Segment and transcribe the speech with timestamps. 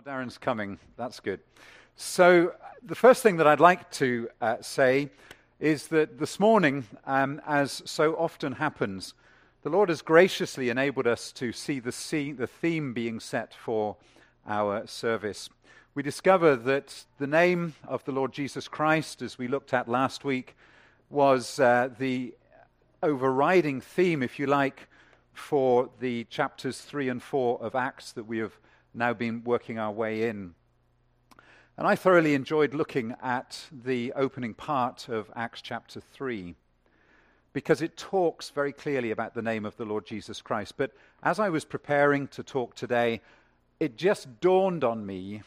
[0.00, 0.78] Oh, Darren's coming.
[0.96, 1.40] That's good.
[1.94, 5.10] So, the first thing that I'd like to uh, say
[5.58, 9.12] is that this morning, um, as so often happens,
[9.62, 13.96] the Lord has graciously enabled us to see the, see the theme being set for
[14.46, 15.50] our service.
[15.94, 20.24] We discover that the name of the Lord Jesus Christ, as we looked at last
[20.24, 20.56] week,
[21.10, 22.32] was uh, the
[23.02, 24.88] overriding theme, if you like,
[25.34, 28.54] for the chapters 3 and 4 of Acts that we have
[28.94, 30.54] now been working our way in.
[31.76, 36.54] And I thoroughly enjoyed looking at the opening part of Acts chapter 3
[37.52, 40.74] because it talks very clearly about the name of the Lord Jesus Christ.
[40.76, 40.92] But
[41.22, 43.20] as I was preparing to talk today,
[43.80, 45.42] it just dawned on me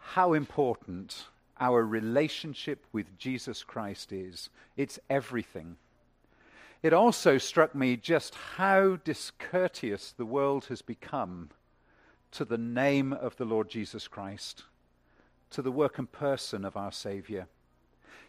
[0.00, 1.26] how important
[1.60, 4.48] our relationship with Jesus Christ is.
[4.76, 5.76] It's everything.
[6.82, 11.50] It also struck me just how discourteous the world has become
[12.32, 14.64] to the name of the Lord Jesus Christ,
[15.50, 17.46] to the work and person of our Savior.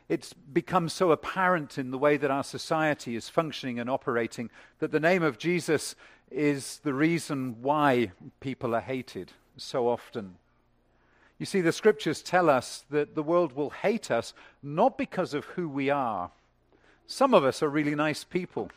[0.09, 4.91] It's become so apparent in the way that our society is functioning and operating that
[4.91, 5.95] the name of Jesus
[6.29, 10.35] is the reason why people are hated so often.
[11.39, 15.45] You see, the scriptures tell us that the world will hate us not because of
[15.45, 16.31] who we are.
[17.07, 18.69] Some of us are really nice people,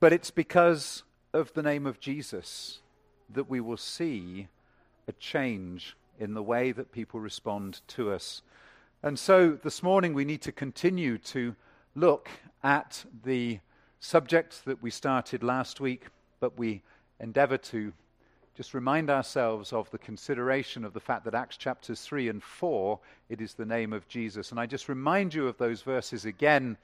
[0.00, 1.02] but it's because
[1.34, 2.80] of the name of Jesus
[3.34, 4.48] that we will see
[5.08, 8.42] a change in the way that people respond to us.
[9.02, 11.54] And so this morning we need to continue to
[11.94, 12.28] look
[12.62, 13.58] at the
[14.00, 16.06] subject that we started last week,
[16.40, 16.82] but we
[17.20, 17.92] endeavor to
[18.54, 22.98] just remind ourselves of the consideration of the fact that Acts chapters 3 and 4,
[23.30, 24.50] it is the name of Jesus.
[24.50, 26.76] And I just remind you of those verses again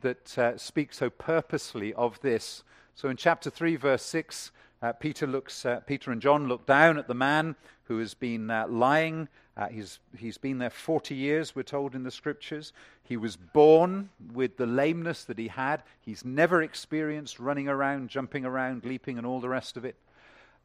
[0.00, 2.64] that uh, speak so purposefully of this.
[2.94, 6.98] So in chapter 3, verse 6, uh, Peter, looks, uh, Peter and John look down
[6.98, 9.28] at the man who has been uh, lying.
[9.56, 12.72] Uh, he's, he's been there 40 years, we're told in the scriptures.
[13.04, 15.82] He was born with the lameness that he had.
[16.00, 19.96] He's never experienced running around, jumping around, leaping, and all the rest of it.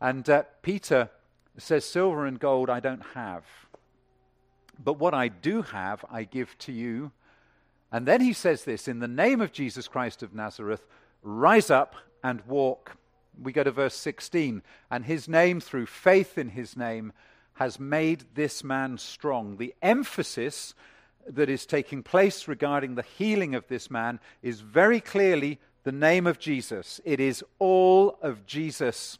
[0.01, 1.09] And uh, Peter
[1.57, 3.43] says, Silver and gold I don't have.
[4.83, 7.11] But what I do have, I give to you.
[7.91, 10.85] And then he says this In the name of Jesus Christ of Nazareth,
[11.23, 12.97] rise up and walk
[13.41, 14.61] we go to verse 16.
[14.89, 17.13] And his name, through faith in his name,
[17.55, 19.57] has made this man strong.
[19.57, 20.73] The emphasis
[21.27, 26.27] that is taking place regarding the healing of this man is very clearly the name
[26.27, 27.01] of Jesus.
[27.05, 29.17] It is all of Jesus.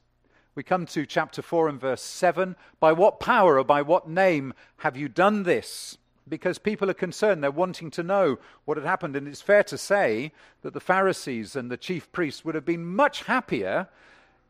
[0.55, 2.55] We come to chapter 4 and verse 7.
[2.79, 5.97] By what power or by what name have you done this?
[6.29, 7.43] Because people are concerned.
[7.43, 9.15] They're wanting to know what had happened.
[9.15, 12.85] And it's fair to say that the Pharisees and the chief priests would have been
[12.85, 13.87] much happier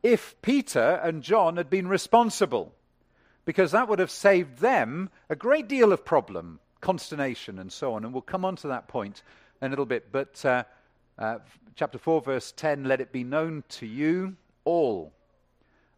[0.02, 2.72] if Peter and John had been responsible,
[3.44, 8.04] because that would have saved them a great deal of problem, consternation, and so on.
[8.04, 9.22] And we'll come on to that point
[9.60, 10.12] in a little bit.
[10.12, 10.64] But uh,
[11.18, 11.38] uh,
[11.74, 15.12] chapter 4, verse 10 let it be known to you all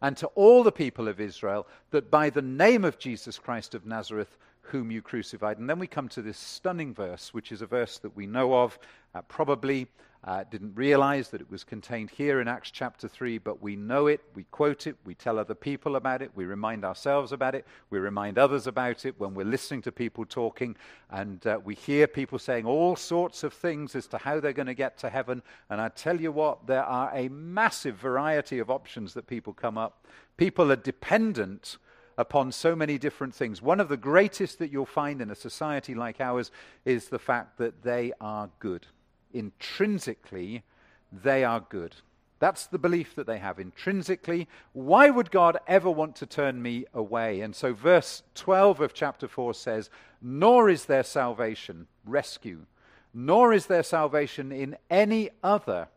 [0.01, 3.85] and to all the people of Israel that by the name of Jesus Christ of
[3.85, 5.57] Nazareth, whom you crucified.
[5.57, 8.53] And then we come to this stunning verse, which is a verse that we know
[8.53, 8.77] of,
[9.13, 9.87] uh, probably
[10.23, 14.05] uh, didn't realize that it was contained here in Acts chapter 3, but we know
[14.05, 17.65] it, we quote it, we tell other people about it, we remind ourselves about it,
[17.89, 20.75] we remind others about it when we're listening to people talking,
[21.09, 24.67] and uh, we hear people saying all sorts of things as to how they're going
[24.67, 25.41] to get to heaven.
[25.71, 29.77] And I tell you what, there are a massive variety of options that people come
[29.77, 30.05] up.
[30.37, 31.77] People are dependent
[32.17, 33.61] upon so many different things.
[33.61, 36.51] One of the greatest that you'll find in a society like ours
[36.85, 38.87] is the fact that they are good
[39.33, 40.63] intrinsically
[41.11, 41.95] they are good.
[42.39, 44.47] That's the belief that they have intrinsically.
[44.73, 47.41] Why would God ever want to turn me away?
[47.41, 49.89] And so, verse 12 of chapter 4 says,
[50.21, 52.65] Nor is there salvation, rescue,
[53.13, 55.89] nor is there salvation in any other,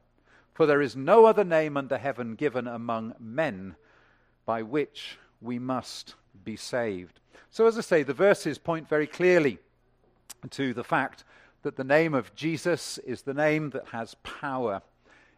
[0.53, 3.77] for there is no other name under heaven given among men
[4.45, 7.21] by which we must be saved.
[7.51, 9.59] So, as I say, the verses point very clearly
[10.51, 11.25] to the fact
[11.63, 14.83] that the name of Jesus is the name that has power.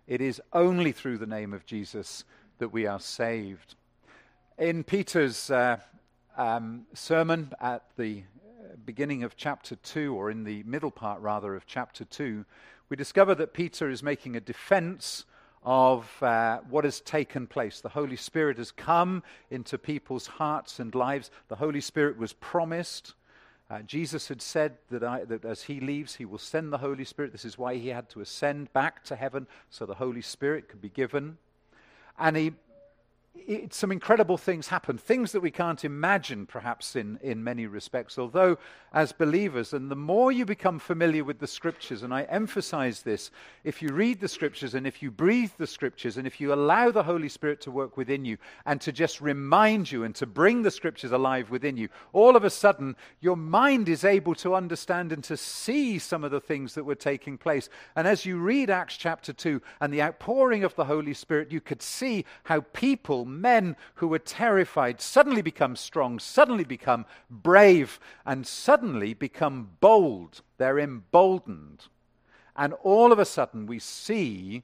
[0.06, 2.24] It is only through the name of Jesus
[2.58, 3.74] that we are saved.
[4.58, 5.78] In Peter's uh,
[6.36, 8.22] um, sermon at the
[8.84, 12.44] beginning of chapter 2, or in the middle part rather of chapter 2,
[12.88, 15.24] we discover that Peter is making a defense
[15.66, 17.80] of uh, what has taken place.
[17.80, 21.32] The Holy Spirit has come into people's hearts and lives.
[21.48, 23.14] The Holy Spirit was promised.
[23.68, 27.04] Uh, Jesus had said that, I, that as he leaves, he will send the Holy
[27.04, 27.32] Spirit.
[27.32, 30.80] This is why he had to ascend back to heaven so the Holy Spirit could
[30.80, 31.36] be given.
[32.16, 32.52] And he,
[33.46, 38.18] it, some incredible things happen, things that we can't imagine, perhaps, in, in many respects.
[38.18, 38.58] Although,
[38.92, 43.30] as believers, and the more you become familiar with the scriptures, and I emphasize this,
[43.62, 46.90] if you read the scriptures and if you breathe the scriptures and if you allow
[46.90, 50.62] the Holy Spirit to work within you and to just remind you and to bring
[50.62, 55.12] the scriptures alive within you, all of a sudden your mind is able to understand
[55.12, 57.68] and to see some of the things that were taking place.
[57.94, 61.60] And as you read Acts chapter 2 and the outpouring of the Holy Spirit, you
[61.60, 68.46] could see how people men who were terrified suddenly become strong, suddenly become brave, and
[68.46, 70.42] suddenly become bold.
[70.58, 71.88] They're emboldened.
[72.56, 74.62] And all of a sudden, we see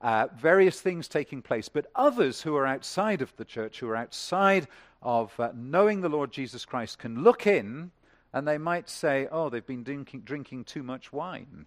[0.00, 1.68] uh, various things taking place.
[1.68, 4.68] But others who are outside of the church, who are outside
[5.02, 7.90] of uh, knowing the Lord Jesus Christ, can look in
[8.32, 11.66] and they might say, oh, they've been drinking, drinking too much wine.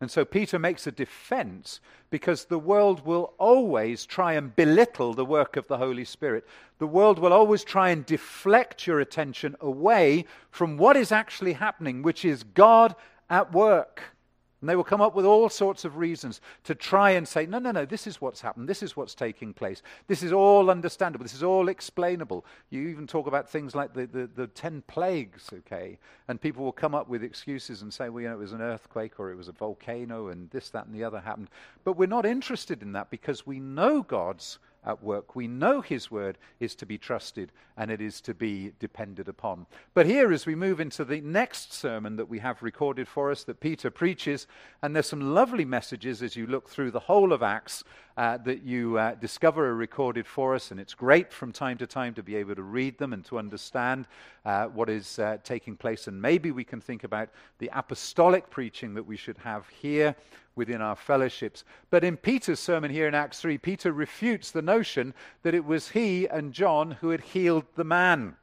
[0.00, 5.24] And so Peter makes a defense because the world will always try and belittle the
[5.24, 6.46] work of the Holy Spirit.
[6.78, 12.02] The world will always try and deflect your attention away from what is actually happening,
[12.02, 12.94] which is God
[13.30, 14.15] at work.
[14.60, 17.58] And they will come up with all sorts of reasons to try and say, no,
[17.58, 18.68] no, no, this is what's happened.
[18.68, 19.82] This is what's taking place.
[20.06, 21.24] This is all understandable.
[21.24, 22.44] This is all explainable.
[22.70, 25.98] You even talk about things like the, the, the ten plagues, okay?
[26.28, 28.62] And people will come up with excuses and say, well, you know, it was an
[28.62, 31.50] earthquake or it was a volcano and this, that, and the other happened.
[31.84, 35.34] But we're not interested in that because we know God's at work.
[35.34, 39.66] We know His word is to be trusted and it is to be depended upon.
[39.92, 43.44] But here, as we move into the next sermon that we have recorded for us
[43.44, 44.46] that Peter preaches,
[44.82, 47.84] and there's some lovely messages as you look through the whole of Acts
[48.16, 51.86] uh, that you uh, discover are recorded for us, and it's great from time to
[51.86, 54.06] time to be able to read them and to understand
[54.44, 56.06] uh, what is uh, taking place.
[56.06, 57.28] And maybe we can think about
[57.58, 60.16] the apostolic preaching that we should have here
[60.54, 61.64] within our fellowships.
[61.90, 65.12] But in Peter's sermon here in Acts 3, Peter refutes the notion
[65.42, 68.36] that it was he and John who had healed the man.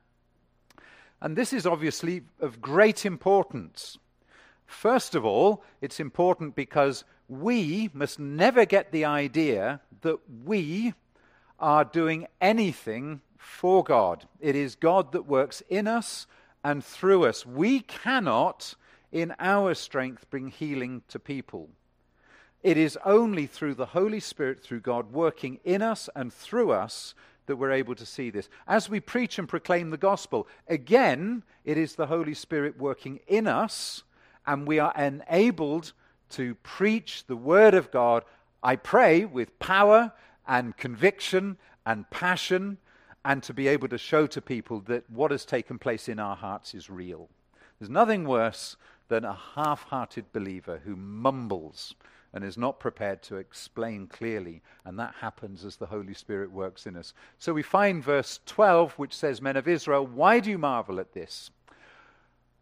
[1.19, 3.97] And this is obviously of great importance.
[4.67, 7.03] First of all, it's important because
[7.41, 10.93] we must never get the idea that we
[11.59, 14.25] are doing anything for God.
[14.39, 16.27] It is God that works in us
[16.63, 17.45] and through us.
[17.45, 18.75] We cannot,
[19.11, 21.69] in our strength, bring healing to people.
[22.61, 27.13] It is only through the Holy Spirit, through God working in us and through us,
[27.45, 28.47] that we're able to see this.
[28.67, 33.47] As we preach and proclaim the gospel, again, it is the Holy Spirit working in
[33.47, 34.03] us,
[34.45, 35.91] and we are enabled
[36.33, 38.23] to preach the word of God,
[38.61, 40.11] I pray, with power
[40.47, 42.77] and conviction and passion,
[43.25, 46.35] and to be able to show to people that what has taken place in our
[46.35, 47.29] hearts is real.
[47.79, 48.75] There's nothing worse
[49.07, 51.95] than a half hearted believer who mumbles
[52.33, 54.61] and is not prepared to explain clearly.
[54.85, 57.13] And that happens as the Holy Spirit works in us.
[57.37, 61.13] So we find verse 12, which says, Men of Israel, why do you marvel at
[61.13, 61.51] this?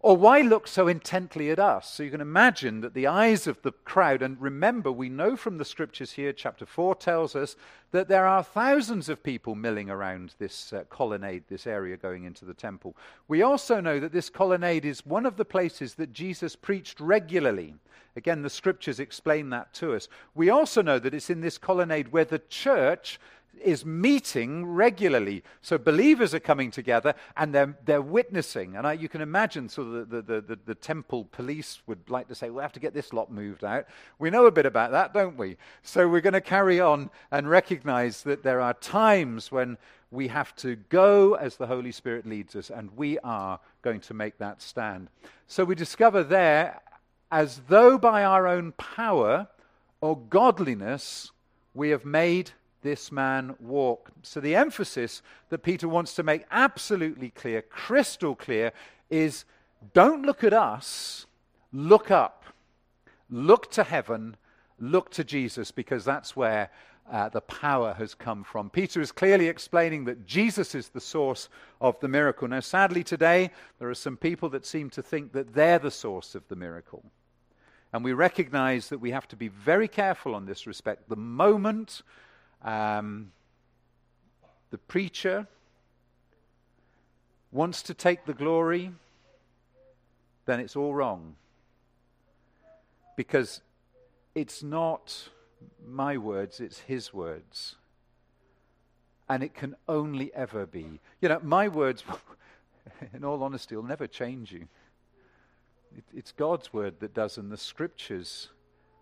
[0.03, 1.87] Or why look so intently at us?
[1.93, 5.59] So you can imagine that the eyes of the crowd, and remember, we know from
[5.59, 7.55] the scriptures here, chapter 4 tells us
[7.91, 12.45] that there are thousands of people milling around this uh, colonnade, this area going into
[12.45, 12.95] the temple.
[13.27, 17.75] We also know that this colonnade is one of the places that Jesus preached regularly.
[18.15, 20.07] Again, the scriptures explain that to us.
[20.33, 23.19] We also know that it's in this colonnade where the church
[23.61, 25.43] is meeting regularly.
[25.61, 28.75] So believers are coming together and they're, they're witnessing.
[28.75, 32.35] And I, you can imagine of the, the, the, the, temple police would like to
[32.35, 33.85] say, we have to get this lot moved out.
[34.19, 35.57] We know a bit about that, don't we?
[35.83, 39.77] So we're going to carry on and recognize that there are times when
[40.11, 44.13] we have to go as the Holy Spirit leads us, and we are going to
[44.13, 45.07] make that stand.
[45.47, 46.81] So we discover there,
[47.31, 49.47] as though by our own power
[50.01, 51.31] or godliness,
[51.73, 54.11] we have made this man walk.
[54.23, 58.71] So, the emphasis that Peter wants to make absolutely clear, crystal clear,
[59.09, 59.45] is
[59.93, 61.25] don't look at us,
[61.71, 62.41] look up.
[63.31, 64.35] Look to heaven,
[64.77, 66.69] look to Jesus, because that's where
[67.09, 68.69] uh, the power has come from.
[68.69, 71.47] Peter is clearly explaining that Jesus is the source
[71.79, 72.49] of the miracle.
[72.49, 76.35] Now, sadly, today, there are some people that seem to think that they're the source
[76.35, 77.03] of the miracle.
[77.93, 81.07] And we recognize that we have to be very careful on this respect.
[81.07, 82.01] The moment
[82.63, 83.31] um,
[84.69, 85.47] the preacher
[87.51, 88.91] wants to take the glory,
[90.45, 91.35] then it's all wrong.
[93.15, 93.61] Because
[94.33, 95.29] it's not
[95.85, 97.75] my words, it's his words.
[99.29, 100.99] And it can only ever be.
[101.21, 102.03] You know, my words,
[103.13, 104.67] in all honesty, will never change you.
[105.97, 108.49] It, it's God's word that does, and the scriptures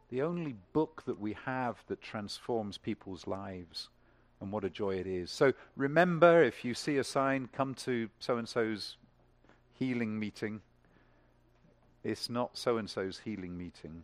[0.10, 3.90] the only book that we have that transforms people's lives.
[4.42, 5.32] And what a joy it is.
[5.32, 8.96] So remember, if you see a sign, come to so and so's
[9.74, 10.62] healing meeting.
[12.04, 14.04] It's not so and so's healing meeting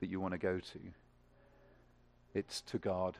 [0.00, 0.78] that you want to go to,
[2.34, 3.16] it's to God.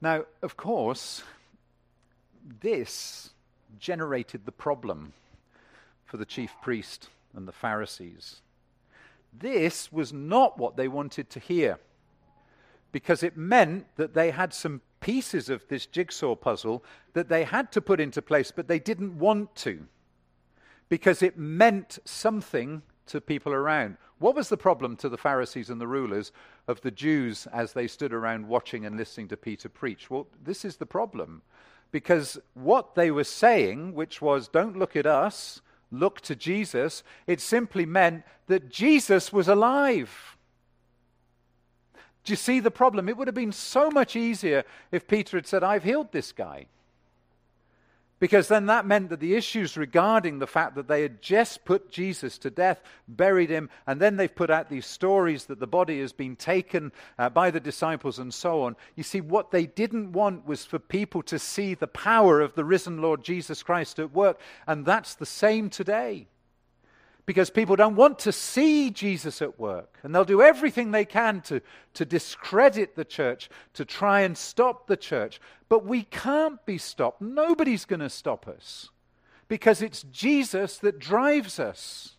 [0.00, 1.22] Now, of course,
[2.60, 3.30] this
[3.78, 5.12] generated the problem
[6.04, 8.40] for the chief priest and the Pharisees.
[9.38, 11.78] This was not what they wanted to hear
[12.92, 17.72] because it meant that they had some pieces of this jigsaw puzzle that they had
[17.72, 19.86] to put into place, but they didn't want to
[20.88, 23.96] because it meant something to people around.
[24.18, 26.32] What was the problem to the Pharisees and the rulers
[26.68, 30.08] of the Jews as they stood around watching and listening to Peter preach?
[30.08, 31.42] Well, this is the problem.
[31.90, 35.60] Because what they were saying, which was, don't look at us,
[35.98, 40.36] look to Jesus, it simply meant that Jesus was alive.
[42.24, 43.08] Do you see the problem?
[43.08, 46.66] It would have been so much easier if Peter had said, I've healed this guy.
[48.20, 51.90] Because then that meant that the issues regarding the fact that they had just put
[51.90, 56.00] Jesus to death, buried him, and then they've put out these stories that the body
[56.00, 58.76] has been taken uh, by the disciples and so on.
[58.94, 62.64] You see, what they didn't want was for people to see the power of the
[62.64, 64.40] risen Lord Jesus Christ at work.
[64.66, 66.28] And that's the same today
[67.26, 69.98] because people don't want to see Jesus at work.
[70.02, 71.62] And they'll do everything they can to,
[71.94, 75.40] to discredit the church, to try and stop the church.
[75.68, 77.22] But we can't be stopped.
[77.22, 78.90] Nobody's going to stop us
[79.48, 82.16] because it's Jesus that drives us.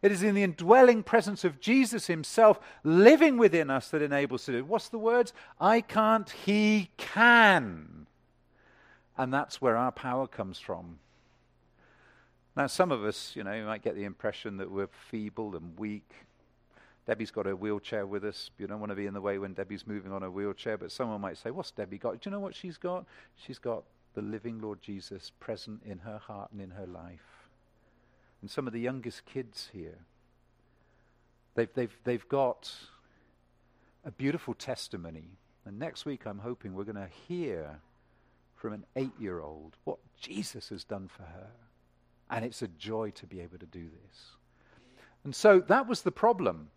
[0.00, 4.46] It is in the indwelling presence of Jesus himself living within us that enables us
[4.46, 4.64] to do.
[4.64, 5.32] What's the words?
[5.58, 8.06] I can't, he can.
[9.16, 10.98] And that's where our power comes from.
[12.56, 15.76] Now, some of us, you know, you might get the impression that we're feeble and
[15.78, 16.08] weak.
[17.06, 18.50] Debbie's got her wheelchair with us.
[18.58, 20.92] You don't want to be in the way when Debbie's moving on her wheelchair, but
[20.92, 22.20] someone might say, What's Debbie got?
[22.20, 23.04] Do you know what she's got?
[23.36, 23.82] She's got
[24.14, 27.48] the living Lord Jesus present in her heart and in her life.
[28.40, 29.98] And some of the youngest kids here,
[31.54, 32.72] they've, they've, they've got
[34.04, 35.38] a beautiful testimony.
[35.64, 37.80] And next week, I'm hoping we're going to hear
[38.54, 41.48] from an eight year old what Jesus has done for her.
[42.30, 44.30] And it's a joy to be able to do this.
[45.24, 46.70] And so that was the problem.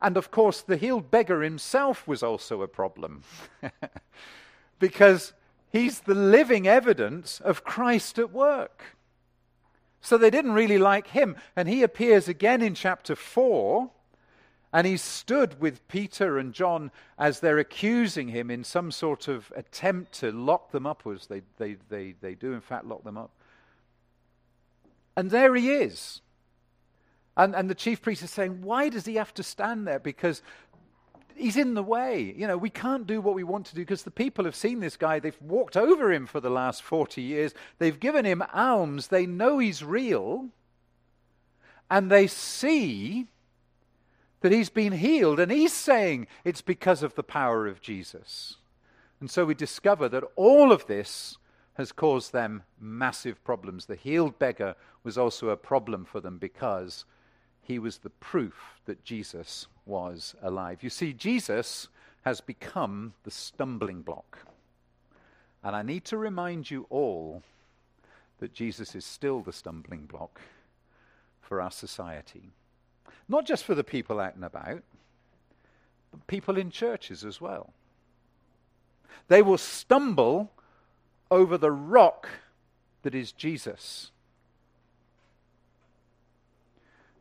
[0.00, 3.22] And of course, the healed beggar himself was also a problem.
[4.78, 5.32] because
[5.70, 8.96] he's the living evidence of Christ at work.
[10.00, 11.36] So they didn't really like him.
[11.54, 13.90] And he appears again in chapter 4.
[14.72, 19.52] And he stood with Peter and John as they're accusing him in some sort of
[19.54, 23.18] attempt to lock them up, as they, they, they, they do, in fact, lock them
[23.18, 23.30] up.
[25.16, 26.20] And there he is.
[27.36, 29.98] And, and the chief priest is saying, Why does he have to stand there?
[29.98, 30.42] Because
[31.34, 32.34] he's in the way.
[32.36, 34.80] You know, we can't do what we want to do because the people have seen
[34.80, 35.18] this guy.
[35.18, 37.54] They've walked over him for the last 40 years.
[37.78, 39.08] They've given him alms.
[39.08, 40.48] They know he's real.
[41.90, 43.28] And they see
[44.40, 45.40] that he's been healed.
[45.40, 48.56] And he's saying it's because of the power of Jesus.
[49.20, 51.38] And so we discover that all of this
[51.74, 53.86] has caused them massive problems.
[53.86, 54.74] The healed beggar
[55.04, 57.04] was also a problem for them because
[57.62, 60.82] he was the proof that Jesus was alive.
[60.82, 61.88] You see, Jesus
[62.22, 64.46] has become the stumbling block.
[65.64, 67.42] And I need to remind you all
[68.38, 70.40] that Jesus is still the stumbling block
[71.40, 72.50] for our society.
[73.28, 74.82] Not just for the people out and about,
[76.10, 77.72] but people in churches as well.
[79.28, 80.50] They will stumble
[81.32, 82.28] over the rock
[83.04, 84.10] that is Jesus.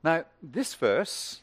[0.04, 1.40] Now, this verse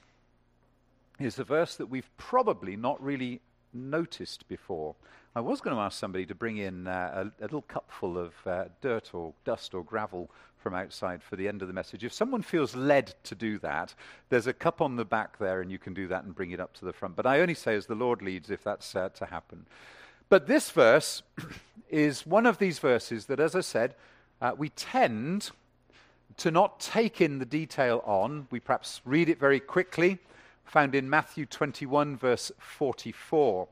[1.18, 3.40] is a verse that we've probably not really
[3.72, 4.94] noticed before.
[5.34, 8.34] I was going to ask somebody to bring in uh, a, a, little cupful of
[8.46, 12.04] uh, dirt or dust or gravel from outside for the end of the message.
[12.04, 13.94] If someone feels led to do that,
[14.28, 16.60] there's a cup on the back there, and you can do that and bring it
[16.60, 17.16] up to the front.
[17.16, 19.64] But I only say as the Lord leads if that's uh, to happen.
[20.28, 21.22] But this verse
[21.90, 23.94] is one of these verses that, as I said,
[24.40, 25.50] uh, we tend
[26.36, 28.46] to not take in the detail on.
[28.50, 30.18] We perhaps read it very quickly,
[30.64, 33.68] found in Matthew 21, verse 44.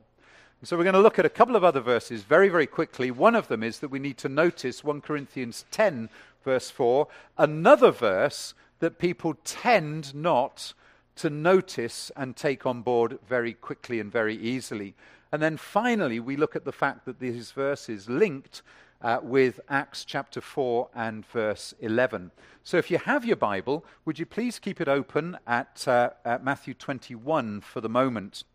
[0.63, 3.11] so we're going to look at a couple of other verses very, very quickly.
[3.11, 6.09] One of them is that we need to notice 1 Corinthians 10,
[6.43, 10.73] verse 4, another verse that people tend not
[11.17, 14.95] to notice and take on board very quickly and very easily.
[15.37, 18.63] And then finally, we look at the fact that these verses linked
[19.03, 22.31] uh, with Acts chapter 4 and verse 11.
[22.63, 26.43] So if you have your Bible, would you please keep it open at, uh, at
[26.43, 28.45] Matthew 21 for the moment?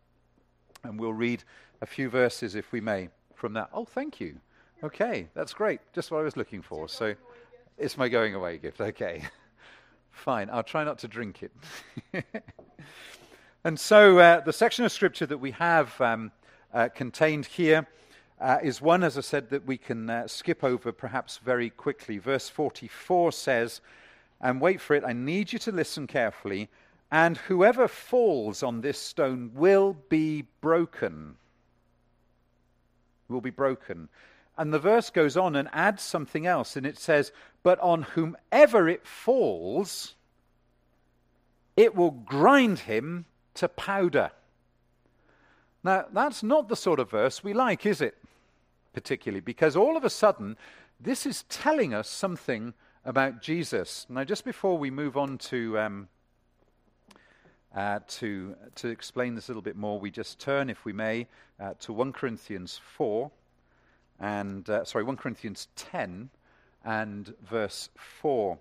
[0.83, 1.45] And we'll read
[1.79, 3.69] a few verses, if we may, from that.
[3.71, 4.41] Oh, thank you.
[4.83, 5.79] Okay, that's great.
[5.93, 6.89] Just what I was looking for.
[6.89, 7.15] So
[7.77, 8.81] it's my going away gift.
[8.81, 9.23] Okay.
[10.11, 10.49] Fine.
[10.51, 12.25] I'll try not to drink it.
[13.63, 16.29] and so uh, the section of scripture that we have um,
[16.73, 17.87] uh, contained here
[18.41, 22.17] uh, is one, as I said, that we can uh, skip over perhaps very quickly.
[22.17, 23.81] Verse 44 says,
[24.43, 26.69] and wait for it, I need you to listen carefully,
[27.09, 31.35] and whoever falls on this stone will be broken.
[33.29, 34.09] Will be broken.
[34.57, 37.31] And the verse goes on and adds something else, and it says,
[37.63, 40.15] But on whomever it falls,
[41.77, 43.25] it will grind him
[43.55, 44.31] to powder.
[45.83, 48.17] Now, that's not the sort of verse we like, is it?
[48.93, 50.55] particularly, because all of a sudden,
[50.99, 52.73] this is telling us something
[53.03, 54.05] about Jesus.
[54.07, 56.07] Now, just before we move on to, um,
[57.75, 61.27] uh, to, to explain this a little bit more, we just turn, if we may,
[61.59, 63.29] uh, to 1 Corinthians 4,
[64.19, 66.29] and, uh, sorry, 1 Corinthians 10
[66.85, 68.57] and verse 4.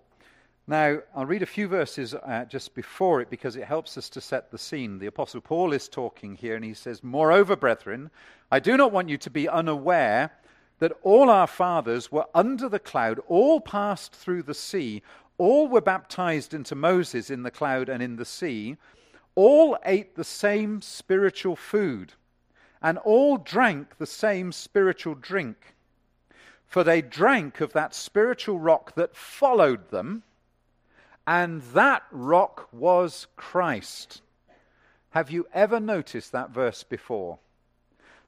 [0.69, 4.21] Now, I'll read a few verses uh, just before it because it helps us to
[4.21, 4.99] set the scene.
[4.99, 8.11] The Apostle Paul is talking here and he says, Moreover, brethren,
[8.51, 10.31] I do not want you to be unaware
[10.79, 15.03] that all our fathers were under the cloud, all passed through the sea,
[15.37, 18.77] all were baptized into Moses in the cloud and in the sea,
[19.35, 22.13] all ate the same spiritual food,
[22.81, 25.75] and all drank the same spiritual drink.
[26.67, 30.23] For they drank of that spiritual rock that followed them
[31.27, 34.23] and that rock was Christ.
[35.11, 37.39] Have you ever noticed that verse before?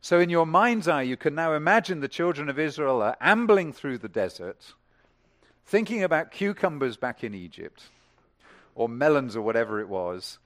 [0.00, 3.72] So, in your mind's eye, you can now imagine the children of Israel are ambling
[3.72, 4.74] through the desert,
[5.64, 7.84] thinking about cucumbers back in Egypt,
[8.74, 10.38] or melons, or whatever it was.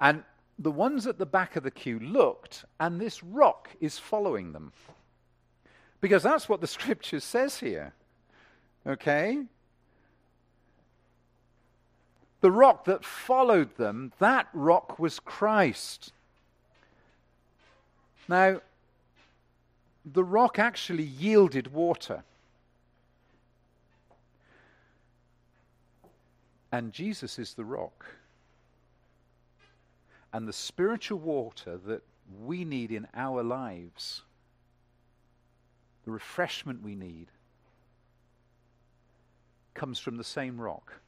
[0.00, 0.22] And
[0.60, 4.72] the ones at the back of the queue looked, and this rock is following them.
[6.00, 7.92] Because that's what the scripture says here.
[8.86, 9.42] Okay?
[12.40, 16.12] The rock that followed them, that rock was Christ.
[18.28, 18.60] Now,
[20.04, 22.22] the rock actually yielded water.
[26.72, 28.06] And Jesus is the rock.
[30.32, 32.02] And the spiritual water that
[32.42, 34.22] we need in our lives,
[36.04, 37.26] the refreshment we need,
[39.74, 41.00] comes from the same rock.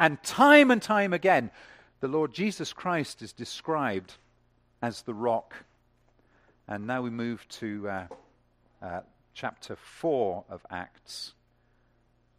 [0.00, 1.50] And time and time again,
[2.00, 4.14] the Lord Jesus Christ is described
[4.80, 5.54] as the rock.
[6.68, 8.06] And now we move to uh,
[8.80, 9.00] uh,
[9.34, 11.34] chapter 4 of Acts.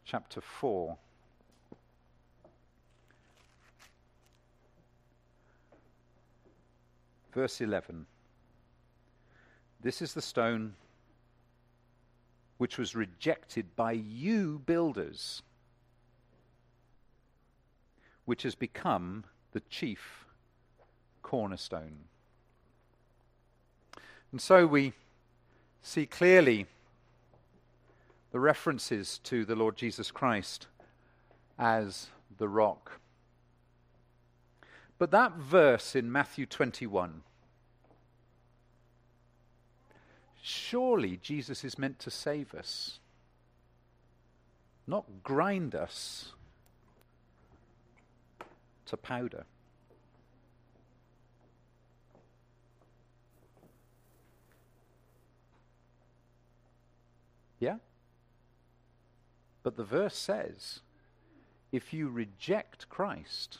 [0.04, 0.96] Chapter 4.
[7.34, 8.06] Verse 11.
[9.82, 10.74] This is the stone
[12.56, 15.42] which was rejected by you builders
[18.30, 20.24] which has become the chief
[21.20, 22.04] cornerstone.
[24.30, 24.92] And so we
[25.82, 26.66] see clearly
[28.30, 30.68] the references to the Lord Jesus Christ
[31.58, 32.06] as
[32.38, 33.00] the rock.
[34.96, 37.22] But that verse in Matthew 21,
[40.40, 43.00] surely Jesus is meant to save us,
[44.86, 46.34] not grind us
[48.90, 49.44] to powder.
[57.60, 57.76] Yeah?
[59.62, 60.80] But the verse says
[61.70, 63.58] if you reject Christ,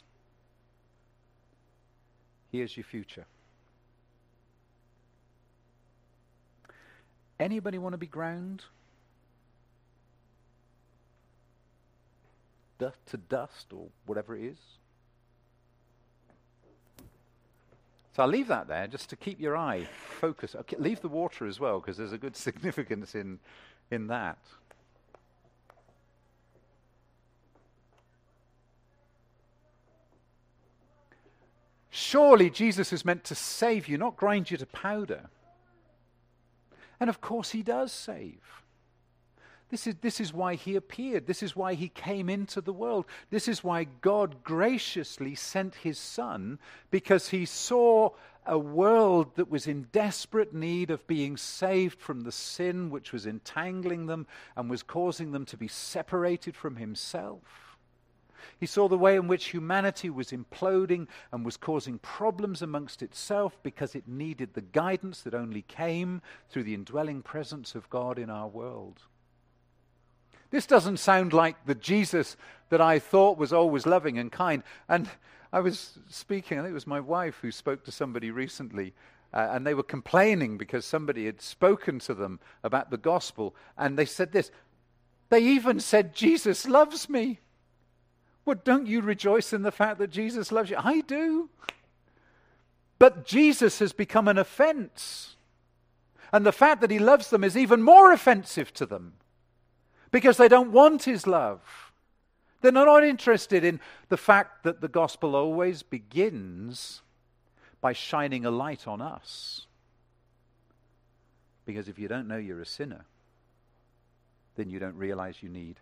[2.51, 3.27] here's your future.
[7.39, 8.65] Anybody want to be ground?
[12.79, 14.59] Dust to dust or whatever it is?
[18.13, 19.87] So I'll leave that there just to keep your eye
[20.21, 20.57] focused.
[20.57, 23.39] Okay, leave the water as well because there's a good significance in,
[23.91, 24.39] in that.
[31.91, 35.29] Surely Jesus is meant to save you, not grind you to powder.
[36.99, 38.41] And of course, he does save.
[39.71, 41.27] This is, this is why he appeared.
[41.27, 43.07] This is why he came into the world.
[43.31, 46.59] This is why God graciously sent his son,
[46.91, 48.11] because he saw
[48.47, 53.27] a world that was in desperate need of being saved from the sin which was
[53.27, 57.77] entangling them and was causing them to be separated from himself.
[58.59, 63.57] He saw the way in which humanity was imploding and was causing problems amongst itself
[63.63, 68.31] because it needed the guidance that only came through the indwelling presence of God in
[68.31, 69.03] our world.
[70.51, 72.37] This doesn't sound like the Jesus
[72.71, 74.63] that I thought was always loving and kind.
[74.89, 75.09] And
[75.53, 78.93] I was speaking, I think it was my wife who spoke to somebody recently,
[79.33, 83.97] uh, and they were complaining because somebody had spoken to them about the gospel, and
[83.97, 84.51] they said this
[85.29, 87.41] They even said, Jesus loves me.
[88.45, 90.77] Well, don't you rejoice in the fact that Jesus loves you?
[90.79, 91.51] I do.
[92.99, 95.37] But Jesus has become an offense.
[96.33, 99.15] And the fact that he loves them is even more offensive to them
[100.11, 101.61] because they don't want his love.
[102.61, 107.03] They're not interested in the fact that the gospel always begins
[107.81, 109.67] by shining a light on us.
[111.65, 113.05] Because if you don't know you're a sinner,
[114.57, 115.77] then you don't realize you need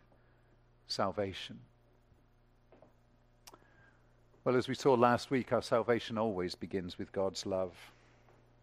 [0.87, 1.59] salvation.
[4.45, 7.75] Well, as we saw last week, our salvation always begins with God's love.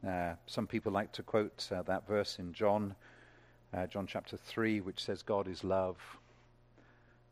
[0.07, 2.95] Uh, some people like to quote uh, that verse in John,
[3.75, 5.97] uh, John chapter 3, which says, God is love.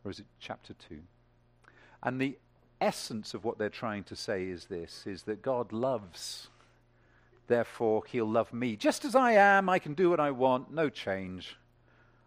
[0.04, 1.00] Or is it chapter 2?
[2.04, 2.38] And the
[2.82, 6.50] essence of what they're trying to say is this is that God loves.
[7.48, 8.76] Therefore, he'll love me.
[8.76, 11.58] Just as I am, I can do what I want, no change.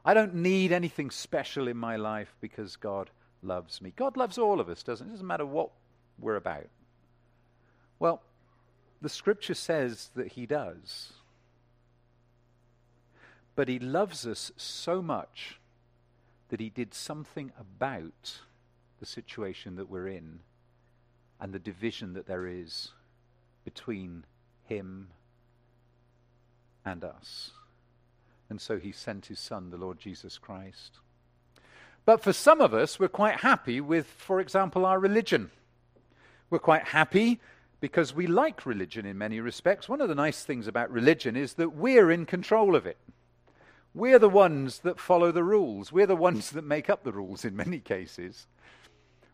[0.05, 3.11] I don't need anything special in my life because God
[3.43, 3.93] loves me.
[3.97, 5.11] God loves all of us, doesn't it?
[5.11, 5.71] It doesn't matter what
[6.19, 6.69] we're about?
[7.99, 8.23] Well,
[9.03, 11.13] the scripture says that he does.
[13.57, 15.59] But he loves us so much
[16.51, 18.39] that he did something about
[19.01, 20.41] the situation that we're in
[21.41, 22.93] and the division that there is
[23.65, 24.25] between
[24.65, 25.09] him
[26.85, 27.51] and us.
[28.49, 30.99] And so he sent his son, the Lord Jesus Christ.
[32.05, 35.51] But for some of us, we're quite happy with, for example, our religion.
[36.49, 37.41] We're quite happy
[37.81, 39.89] because we like religion in many respects.
[39.89, 42.99] One of the nice things about religion is that we're in control of it.
[43.97, 45.91] We're the ones that follow the rules.
[45.91, 48.47] We're the ones that make up the rules in many cases.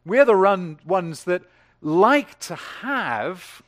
[0.06, 1.42] We're the run, ones that
[1.80, 3.62] like to have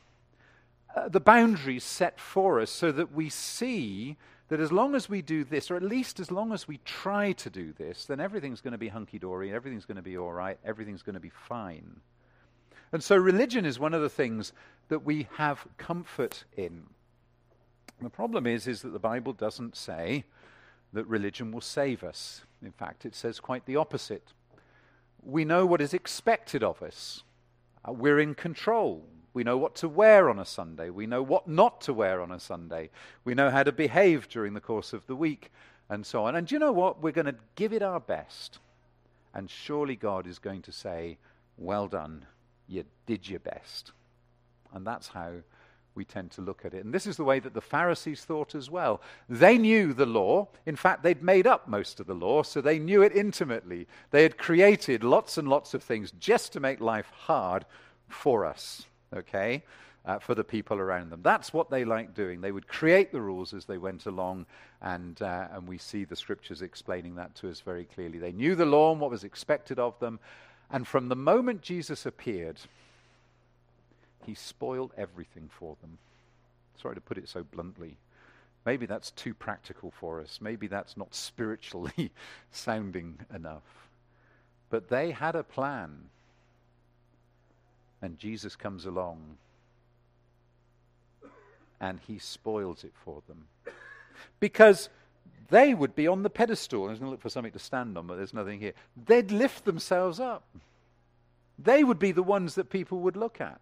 [0.95, 4.15] uh, the boundaries set for us so that we see
[4.47, 7.33] that as long as we do this, or at least as long as we try
[7.33, 10.31] to do this, then everything's going to be hunky dory, everything's going to be all
[10.31, 11.99] right, everything's going to be fine.
[12.93, 14.53] And so religion is one of the things
[14.87, 16.83] that we have comfort in.
[18.01, 20.23] The problem is, is that the Bible doesn't say
[20.95, 22.41] that religion will save us.
[22.63, 24.31] In fact, it says quite the opposite.
[25.21, 27.23] We know what is expected of us.
[27.87, 29.03] Uh, we're in control.
[29.33, 30.89] We know what to wear on a Sunday.
[30.89, 32.89] We know what not to wear on a Sunday.
[33.25, 35.51] We know how to behave during the course of the week,
[35.89, 36.35] and so on.
[36.35, 37.03] And you know what?
[37.03, 38.59] We're going to give it our best.
[39.33, 41.17] And surely God is going to say,
[41.57, 42.25] Well done,
[42.69, 43.91] you did your best.
[44.73, 45.33] And that's how
[45.95, 46.83] we tend to look at it.
[46.83, 49.01] And this is the way that the Pharisees thought as well.
[49.29, 50.49] They knew the law.
[50.65, 53.87] In fact, they'd made up most of the law, so they knew it intimately.
[54.11, 57.65] They had created lots and lots of things just to make life hard
[58.07, 59.63] for us, okay?
[60.05, 61.21] Uh, for the people around them.
[61.23, 62.41] That's what they liked doing.
[62.41, 64.45] They would create the rules as they went along,
[64.81, 68.19] and, uh, and we see the scriptures explaining that to us very clearly.
[68.19, 70.19] They knew the law and what was expected of them,
[70.69, 72.59] and from the moment Jesus appeared,
[74.25, 75.97] he spoiled everything for them.
[76.81, 77.97] Sorry to put it so bluntly.
[78.65, 80.39] Maybe that's too practical for us.
[80.41, 82.11] Maybe that's not spiritually
[82.51, 83.89] sounding enough.
[84.69, 86.09] But they had a plan.
[88.01, 89.37] And Jesus comes along
[91.79, 93.45] and he spoils it for them.
[94.39, 94.89] Because
[95.49, 96.85] they would be on the pedestal.
[96.85, 98.73] I was going to look for something to stand on, but there's nothing here.
[99.05, 100.43] They'd lift themselves up.
[101.59, 103.59] They would be the ones that people would look at.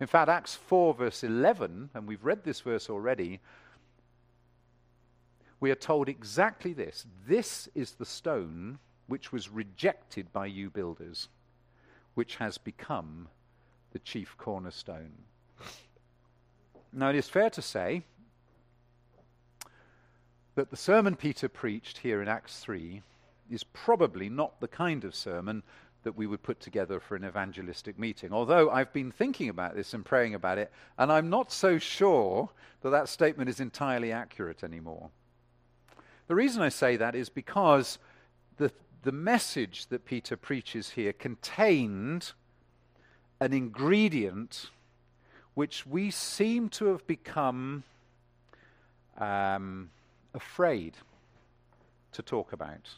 [0.00, 3.40] In fact, Acts 4, verse 11, and we've read this verse already,
[5.58, 11.28] we are told exactly this this is the stone which was rejected by you builders,
[12.14, 13.28] which has become
[13.92, 15.12] the chief cornerstone.
[16.92, 18.02] Now, it is fair to say
[20.54, 23.02] that the sermon Peter preached here in Acts 3
[23.50, 25.62] is probably not the kind of sermon
[26.06, 28.32] that we would put together for an evangelistic meeting.
[28.32, 32.48] Although I've been thinking about this and praying about it, and I'm not so sure
[32.82, 35.10] that that statement is entirely accurate anymore.
[36.28, 37.98] The reason I say that is because
[38.56, 38.70] the,
[39.02, 42.34] the message that Peter preaches here contained
[43.40, 44.70] an ingredient
[45.54, 47.82] which we seem to have become
[49.18, 49.90] um,
[50.34, 50.98] afraid
[52.12, 52.90] to talk about.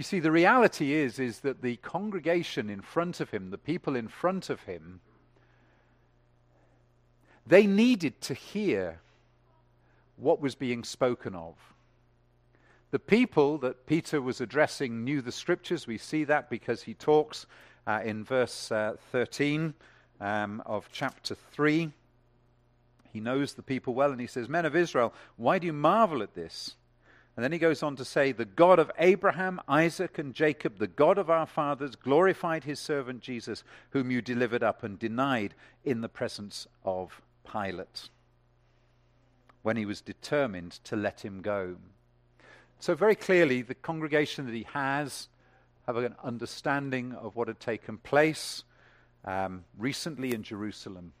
[0.00, 3.96] You see, the reality is, is that the congregation in front of him, the people
[3.96, 5.00] in front of him,
[7.46, 9.00] they needed to hear
[10.16, 11.54] what was being spoken of.
[12.92, 15.86] The people that Peter was addressing knew the scriptures.
[15.86, 17.44] We see that because he talks
[17.86, 19.74] uh, in verse uh, 13
[20.18, 21.92] um, of chapter 3.
[23.12, 26.22] He knows the people well and he says, Men of Israel, why do you marvel
[26.22, 26.76] at this?
[27.36, 30.86] And then he goes on to say, The God of Abraham, Isaac, and Jacob, the
[30.86, 36.00] God of our fathers, glorified his servant Jesus, whom you delivered up and denied in
[36.00, 38.08] the presence of Pilate,
[39.62, 41.76] when he was determined to let him go.
[42.80, 45.28] So, very clearly, the congregation that he has
[45.86, 48.64] have an understanding of what had taken place
[49.24, 51.12] um, recently in Jerusalem.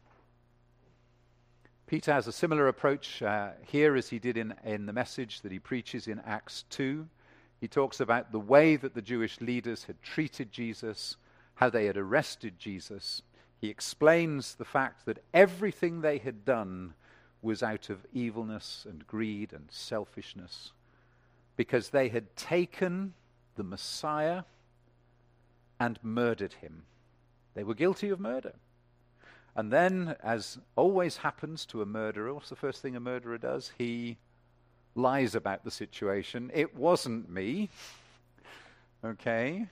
[1.90, 5.50] Peter has a similar approach uh, here as he did in, in the message that
[5.50, 7.04] he preaches in Acts 2.
[7.60, 11.16] He talks about the way that the Jewish leaders had treated Jesus,
[11.56, 13.22] how they had arrested Jesus.
[13.60, 16.94] He explains the fact that everything they had done
[17.42, 20.70] was out of evilness and greed and selfishness
[21.56, 23.14] because they had taken
[23.56, 24.44] the Messiah
[25.80, 26.84] and murdered him.
[27.54, 28.52] They were guilty of murder.
[29.56, 33.72] And then, as always happens to a murderer, what's the first thing a murderer does?
[33.76, 34.16] He
[34.94, 36.50] lies about the situation.
[36.54, 37.68] It wasn't me.
[39.04, 39.66] Okay?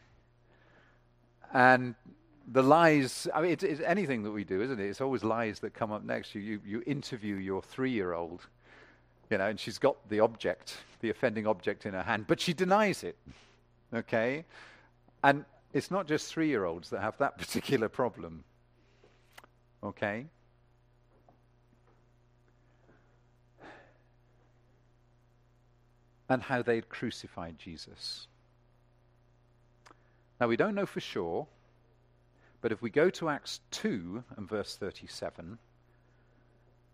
[1.53, 1.95] And
[2.51, 4.87] the lies, I mean, it's, it's, anything that we do, isn't it?
[4.89, 6.35] It's always lies that come up next.
[6.35, 8.47] You, you, you interview your three year old,
[9.31, 12.53] you know, and she's got the object, the offending object in her hand, but she
[12.53, 13.17] denies it.
[13.95, 14.45] Okay?
[15.23, 18.45] And it's not just three year olds that have that particular problem.
[19.83, 20.27] Okay?
[26.29, 28.27] And how they had crucified Jesus.
[30.41, 31.47] Now, we don't know for sure,
[32.61, 35.59] but if we go to Acts 2 and verse 37,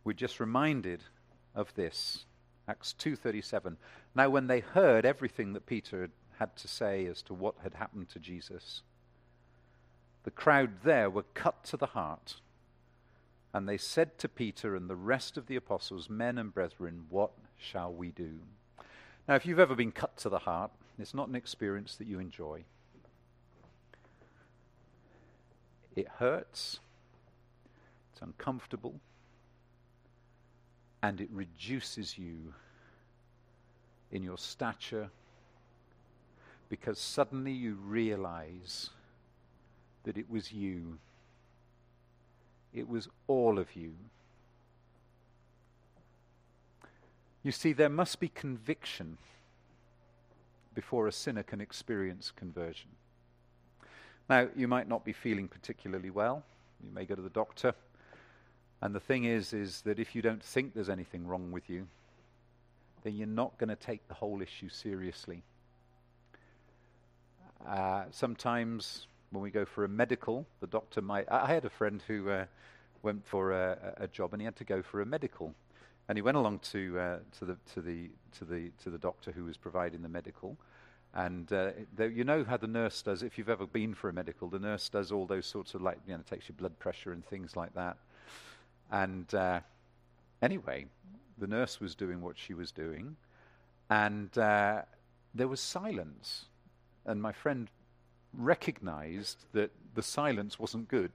[0.04, 1.02] we're just reminded
[1.54, 2.26] of this.
[2.66, 3.76] Acts 2:37.
[4.14, 8.08] Now when they heard everything that Peter had to say as to what had happened
[8.10, 8.82] to Jesus,
[10.24, 12.36] the crowd there were cut to the heart
[13.54, 17.30] and they said to Peter and the rest of the apostles, Men and brethren, what
[17.56, 18.40] shall we do?
[19.28, 22.18] Now, if you've ever been cut to the heart, it's not an experience that you
[22.18, 22.64] enjoy.
[25.94, 26.80] It hurts,
[28.12, 28.96] it's uncomfortable,
[31.00, 32.54] and it reduces you
[34.10, 35.10] in your stature
[36.68, 38.90] because suddenly you realize
[40.02, 40.98] that it was you
[42.74, 43.92] it was all of you.
[47.42, 49.18] You see, there must be conviction
[50.74, 52.90] before a sinner can experience conversion.
[54.28, 56.42] Now, you might not be feeling particularly well.
[56.82, 57.74] You may go to the doctor.
[58.80, 61.86] And the thing is, is that if you don't think there's anything wrong with you,
[63.02, 65.42] then you're not going to take the whole issue seriously.
[67.66, 71.30] Uh, sometimes when we go for a medical, the doctor might.
[71.30, 72.46] I, had a friend who uh,
[73.02, 75.54] went for a, a, job and he had to go for a medical,
[76.08, 79.32] and he went along to uh, to the to the to the to the doctor
[79.32, 80.56] who was providing the medical.
[81.14, 84.12] And uh, the, you know how the nurse does, if you've ever been for a
[84.12, 87.12] medical, the nurse does all those sorts of, like, you know, takes your blood pressure
[87.12, 87.96] and things like that.
[88.90, 89.60] And uh,
[90.42, 90.86] anyway,
[91.38, 93.14] the nurse was doing what she was doing,
[93.88, 94.82] and uh,
[95.34, 96.46] there was silence.
[97.06, 97.68] And my friend
[98.36, 101.12] recognized that the silence wasn't good.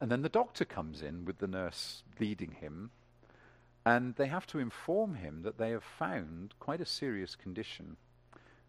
[0.00, 2.90] And then the doctor comes in with the nurse leading him,
[3.84, 7.96] and they have to inform him that they have found quite a serious condition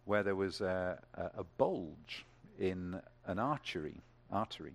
[0.05, 2.25] where there was a, a, a bulge
[2.59, 4.73] in an artery, artery.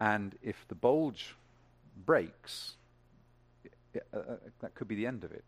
[0.00, 1.34] And if the bulge
[2.06, 2.74] breaks,
[3.94, 5.44] it, uh, uh, that could be the end of it.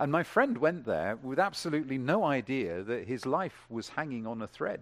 [0.00, 4.40] And my friend went there with absolutely no idea that his life was hanging on
[4.40, 4.80] a thread.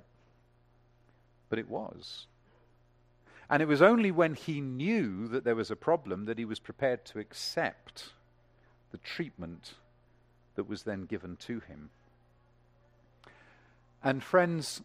[1.50, 2.26] But it was.
[3.50, 6.60] And it was only when he knew that there was a problem that he was
[6.60, 8.10] prepared to accept
[8.92, 9.74] the treatment
[10.54, 11.90] that was then given to him.
[14.04, 14.82] And friends,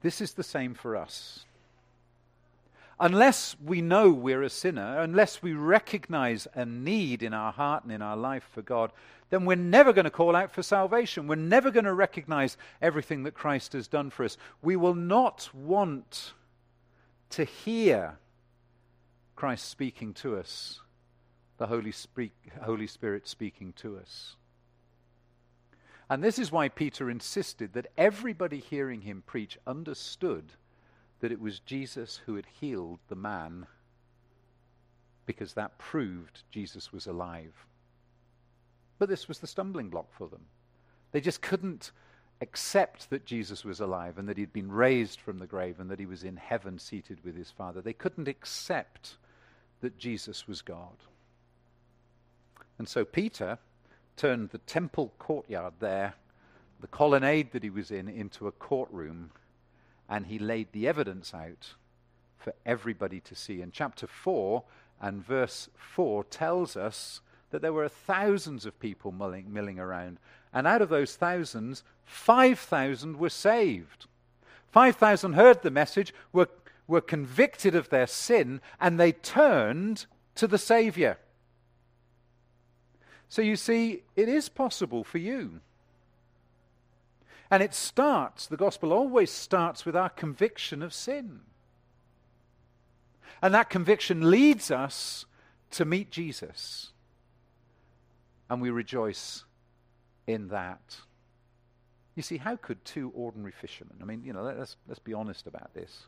[0.00, 1.44] this is the same for us
[3.00, 7.92] unless we know we're a sinner, unless we recognize a need in our heart and
[7.92, 8.92] in our life for God,
[9.30, 11.26] then we're never going to call out for salvation.
[11.26, 14.36] We're never going to recognize everything that Christ has done for us.
[14.60, 16.34] We will not want
[17.30, 18.18] to hear
[19.34, 20.80] Christ speaking to us,
[21.56, 21.94] the Holy,
[22.62, 24.36] Holy Spirit speaking to us.
[26.10, 30.52] And this is why Peter insisted that everybody hearing him preach understood
[31.20, 33.66] that it was Jesus who had healed the man,
[35.26, 37.66] because that proved Jesus was alive.
[38.98, 40.42] But this was the stumbling block for them.
[41.12, 41.92] They just couldn't
[42.40, 45.98] accept that Jesus was alive and that he'd been raised from the grave and that
[45.98, 47.80] he was in heaven seated with his Father.
[47.80, 49.16] They couldn't accept
[49.80, 50.96] that Jesus was God.
[52.78, 53.58] And so Peter
[54.16, 56.14] turned the temple courtyard there,
[56.80, 59.30] the colonnade that he was in, into a courtroom,
[60.10, 61.74] and he laid the evidence out
[62.36, 63.62] for everybody to see.
[63.62, 64.64] And chapter 4
[65.00, 67.20] and verse 4 tells us
[67.50, 70.18] that there were thousands of people milling, milling around.
[70.52, 74.06] And out of those thousands, 5,000 were saved.
[74.72, 76.48] 5,000 heard the message, were,
[76.88, 81.18] were convicted of their sin, and they turned to the Savior.
[83.28, 85.60] So you see, it is possible for you.
[87.50, 91.40] And it starts, the gospel always starts with our conviction of sin.
[93.42, 95.26] And that conviction leads us
[95.72, 96.92] to meet Jesus.
[98.48, 99.44] And we rejoice
[100.26, 100.96] in that.
[102.14, 105.46] You see, how could two ordinary fishermen, I mean, you know, let's, let's be honest
[105.46, 106.04] about this.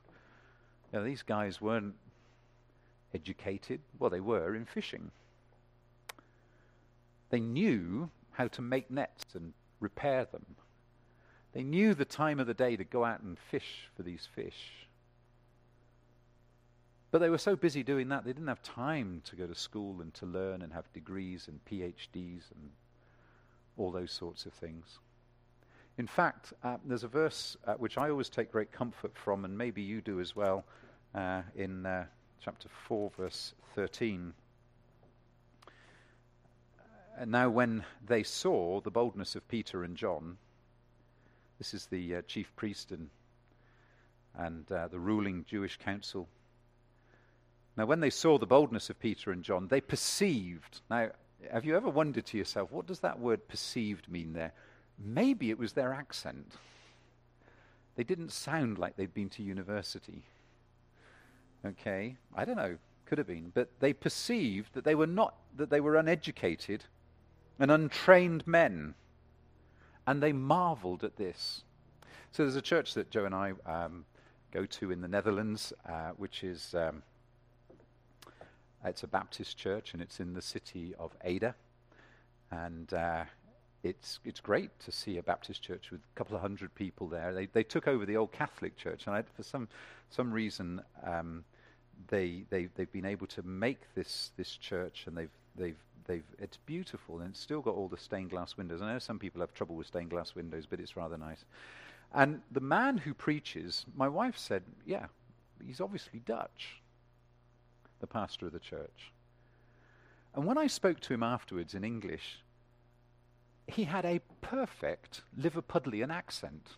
[0.92, 1.94] You know, these guys weren't
[3.14, 3.81] educated.
[3.98, 5.11] Well, they were in fishing.
[7.31, 10.44] They knew how to make nets and repair them.
[11.53, 14.88] They knew the time of the day to go out and fish for these fish.
[17.11, 20.01] But they were so busy doing that, they didn't have time to go to school
[20.01, 22.71] and to learn and have degrees and PhDs and
[23.77, 24.99] all those sorts of things.
[25.99, 29.57] In fact, uh, there's a verse uh, which I always take great comfort from, and
[29.57, 30.65] maybe you do as well,
[31.15, 32.07] uh, in uh,
[32.43, 34.33] chapter 4, verse 13.
[37.19, 40.38] And now, when they saw the boldness of Peter and John,
[41.62, 43.09] this is the uh, chief priest and,
[44.37, 46.29] and uh, the ruling Jewish council.
[47.77, 50.81] Now, when they saw the boldness of Peter and John, they perceived.
[50.90, 51.11] Now,
[51.53, 54.53] have you ever wondered to yourself, what does that word perceived mean there?
[54.98, 56.51] Maybe it was their accent.
[57.94, 60.25] They didn't sound like they'd been to university.
[61.64, 65.70] Okay, I don't know, could have been, but they perceived that they were not, that
[65.70, 66.83] they were uneducated
[67.61, 68.96] and untrained men,
[70.07, 71.62] and they marveled at this.
[72.31, 74.05] So there's a church that Joe and I um,
[74.53, 77.03] go to in the Netherlands, uh, which is um,
[78.85, 81.55] it's a Baptist church, and it's in the city of Ede.
[82.51, 83.25] And uh,
[83.83, 87.33] it's, it's great to see a Baptist church with a couple of hundred people there.
[87.33, 89.69] They, they took over the old Catholic church, and I, for some,
[90.11, 91.45] some reason, um,
[92.09, 96.57] they, they, they've been able to make this, this church, and they've, they've, they've, it's
[96.57, 98.83] beautiful, and it's still got all the stained glass windows.
[98.83, 101.45] I know some people have trouble with stained glass windows, but it's rather nice.
[102.15, 105.07] And the man who preaches, my wife said, yeah,
[105.65, 106.83] he's obviously Dutch
[108.01, 109.12] the pastor of the church.
[110.35, 112.43] And when I spoke to him afterwards in English,
[113.67, 116.77] he had a perfect Liverpudlian accent,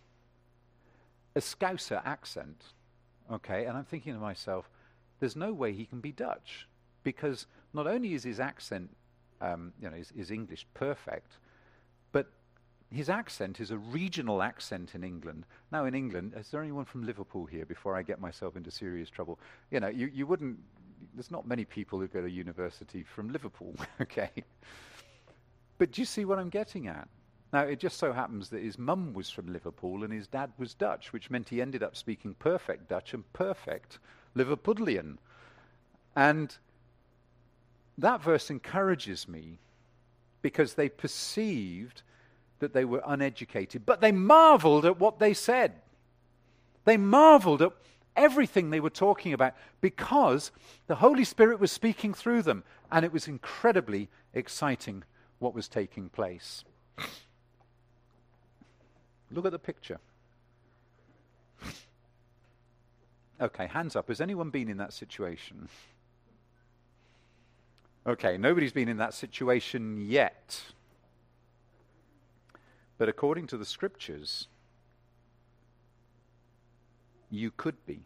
[1.35, 2.63] a Scouser accent.
[3.31, 4.69] Okay, and I'm thinking to myself,
[5.19, 6.67] there's no way he can be Dutch
[7.03, 8.89] because not only is his accent,
[9.41, 11.37] um, you know, his, his English perfect,
[12.11, 12.27] but
[12.89, 15.45] his accent is a regional accent in England.
[15.71, 19.09] Now, in England, is there anyone from Liverpool here before I get myself into serious
[19.09, 19.39] trouble?
[19.71, 20.57] You know, you, you wouldn't
[21.13, 24.31] there's not many people who go to university from Liverpool, okay?
[25.77, 27.07] But do you see what I'm getting at?
[27.53, 30.73] Now, it just so happens that his mum was from Liverpool and his dad was
[30.73, 33.99] Dutch, which meant he ended up speaking perfect Dutch and perfect
[34.35, 35.17] Liverpudlian.
[36.15, 36.57] And
[37.97, 39.59] that verse encourages me
[40.41, 42.01] because they perceived
[42.59, 45.73] that they were uneducated, but they marveled at what they said.
[46.85, 47.71] They marveled at
[48.15, 50.51] everything they were talking about because
[50.87, 55.03] the Holy Spirit was speaking through them, and it was incredibly exciting
[55.39, 56.63] what was taking place.
[59.31, 59.99] Look at the picture.
[63.41, 64.07] Okay, hands up.
[64.07, 65.67] Has anyone been in that situation?
[68.07, 70.61] Okay, nobody's been in that situation yet.
[72.97, 74.47] But according to the scriptures,
[77.31, 78.03] you could be.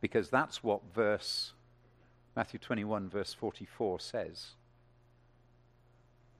[0.00, 1.54] Because that's what verse
[2.36, 4.48] Matthew 21 verse 44 says.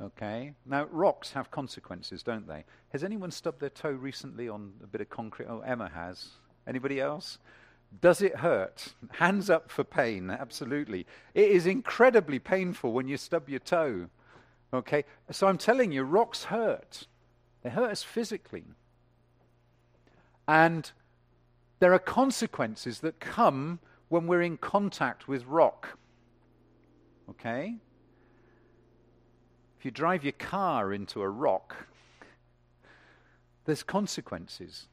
[0.00, 0.52] Okay?
[0.66, 2.64] Now rocks have consequences, don't they?
[2.90, 5.46] Has anyone stubbed their toe recently on a bit of concrete?
[5.48, 6.28] Oh, Emma has.
[6.66, 7.38] Anybody else?
[8.00, 8.94] Does it hurt?
[9.12, 11.06] Hands up for pain, absolutely.
[11.34, 14.08] It is incredibly painful when you stub your toe.
[14.72, 15.04] Okay?
[15.30, 17.06] So I'm telling you, rocks hurt.
[17.62, 18.64] They hurt us physically.
[20.46, 20.90] And
[21.78, 23.78] there are consequences that come
[24.08, 25.98] when we're in contact with rock.
[27.30, 27.76] Okay?
[29.78, 31.74] If you drive your car into a rock,
[33.64, 34.88] there's consequences.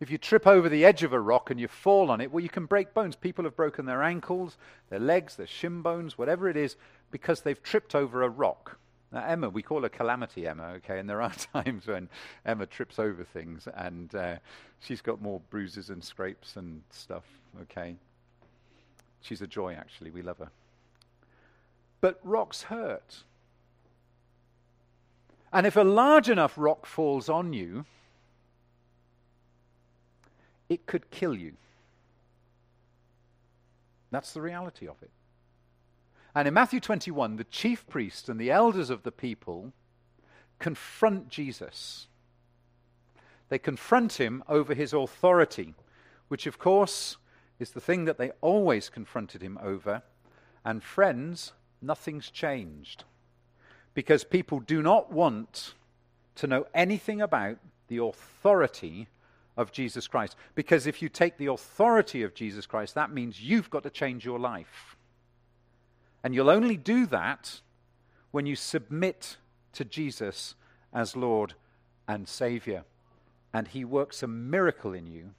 [0.00, 2.42] If you trip over the edge of a rock and you fall on it, well,
[2.42, 3.16] you can break bones.
[3.16, 4.56] People have broken their ankles,
[4.90, 6.76] their legs, their shin bones, whatever it is,
[7.10, 8.78] because they've tripped over a rock.
[9.10, 12.08] Now, Emma, we call her Calamity Emma, okay, and there are times when
[12.44, 14.36] Emma trips over things and uh,
[14.80, 17.24] she's got more bruises and scrapes and stuff,
[17.62, 17.96] okay.
[19.20, 20.10] She's a joy, actually.
[20.10, 20.50] We love her.
[22.00, 23.24] But rocks hurt.
[25.52, 27.84] And if a large enough rock falls on you,
[30.68, 31.52] it could kill you.
[34.10, 35.10] That's the reality of it.
[36.34, 39.72] And in Matthew 21, the chief priests and the elders of the people
[40.58, 42.06] confront Jesus.
[43.48, 45.74] They confront him over his authority,
[46.28, 47.16] which, of course,
[47.58, 50.02] is the thing that they always confronted him over.
[50.64, 53.04] And, friends, nothing's changed.
[53.94, 55.74] Because people do not want
[56.36, 57.58] to know anything about
[57.88, 59.08] the authority
[59.58, 60.36] of Jesus Christ.
[60.54, 64.24] Because if you take the authority of Jesus Christ, that means you've got to change
[64.24, 64.96] your life.
[66.22, 67.60] And you'll only do that
[68.30, 69.36] when you submit
[69.72, 70.54] to Jesus
[70.94, 71.54] as Lord
[72.06, 72.84] and Savior.
[73.52, 75.34] And He works a miracle in you.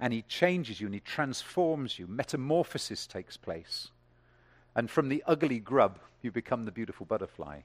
[0.00, 2.06] And He changes you and He transforms you.
[2.06, 3.88] Metamorphosis takes place.
[4.74, 7.60] And from the ugly grub, you become the beautiful butterfly.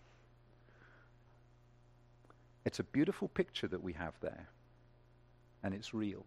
[2.66, 4.50] It's a beautiful picture that we have there
[5.68, 6.26] and it's real.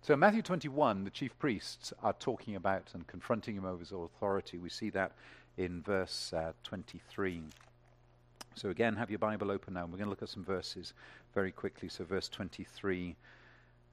[0.00, 3.92] So in Matthew 21, the chief priests are talking about and confronting him over his
[3.92, 4.58] authority.
[4.58, 5.12] We see that
[5.56, 7.42] in verse uh, 23.
[8.54, 9.84] So again, have your Bible open now.
[9.84, 10.94] and We're going to look at some verses
[11.34, 11.88] very quickly.
[11.88, 13.14] So verse 23,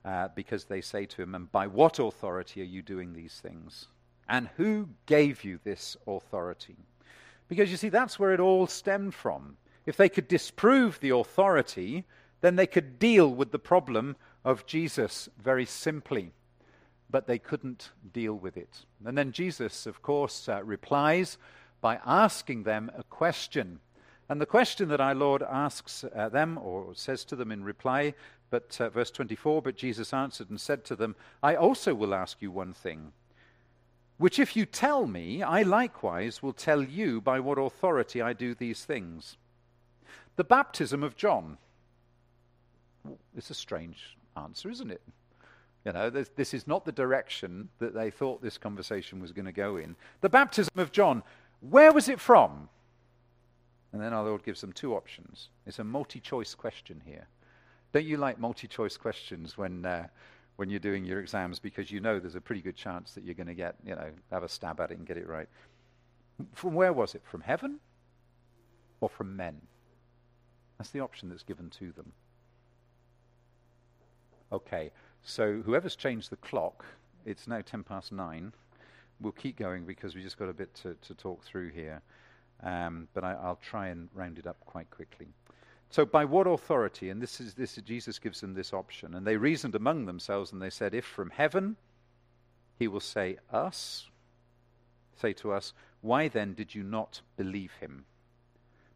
[0.04, 3.88] uh, because they say to him, And by what authority are you doing these things?
[4.28, 6.76] And who gave you this authority?
[7.48, 9.56] Because you see, that's where it all stemmed from.
[9.84, 12.04] If they could disprove the authority,
[12.42, 16.32] then they could deal with the problem of Jesus very simply.
[17.08, 18.84] But they couldn't deal with it.
[19.04, 21.38] And then Jesus, of course, uh, replies
[21.80, 23.80] by asking them a question.
[24.28, 28.14] And the question that our Lord asks uh, them, or says to them in reply,
[28.50, 32.40] but uh, verse 24, but Jesus answered and said to them, I also will ask
[32.40, 33.12] you one thing,
[34.18, 38.54] which if you tell me, I likewise will tell you by what authority I do
[38.54, 39.36] these things.
[40.36, 41.58] The baptism of John
[43.36, 45.02] it's a strange answer, isn't it?
[45.84, 49.46] You know, this, this is not the direction that they thought this conversation was going
[49.46, 49.96] to go in.
[50.20, 51.22] The baptism of John,
[51.60, 52.68] where was it from?
[53.92, 55.48] And then our Lord gives them two options.
[55.66, 57.26] It's a multi choice question here.
[57.92, 60.06] Don't you like multi choice questions when, uh,
[60.56, 63.34] when you're doing your exams because you know there's a pretty good chance that you're
[63.34, 65.48] going to get, you know, have a stab at it and get it right?
[66.54, 67.22] From where was it?
[67.24, 67.80] From heaven
[69.00, 69.60] or from men?
[70.78, 72.12] That's the option that's given to them.
[74.52, 74.90] Okay,
[75.22, 76.84] so whoever's changed the clock,
[77.24, 78.52] it's now 10 past 9.
[79.18, 82.02] We'll keep going because we just got a bit to, to talk through here.
[82.62, 85.28] Um, but I, will try and round it up quite quickly.
[85.88, 87.08] So, by what authority?
[87.08, 89.14] And this is, this is Jesus gives them this option.
[89.14, 91.76] And they reasoned among themselves and they said, If from heaven,
[92.78, 94.10] he will say, Us,
[95.16, 95.72] say to us,
[96.02, 98.04] Why then did you not believe him?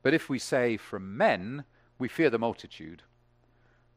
[0.03, 1.65] But if we say, From men,
[1.99, 3.03] we fear the multitude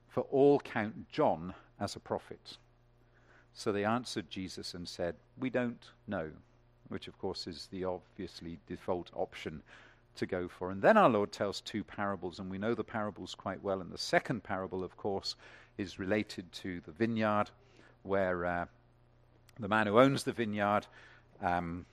[0.10, 2.58] for all count John as a prophet.
[3.54, 6.32] So they answered Jesus and said, We don't know,
[6.90, 9.62] which of course is the obviously default option
[10.16, 10.72] to go for.
[10.72, 13.82] And then our Lord tells two parables, and we know the parables quite well.
[13.82, 15.36] And the second parable, of course,
[15.78, 17.50] is related to the vineyard,
[18.04, 18.66] where uh,
[19.60, 20.86] the man who owns the vineyard
[21.42, 21.86] um,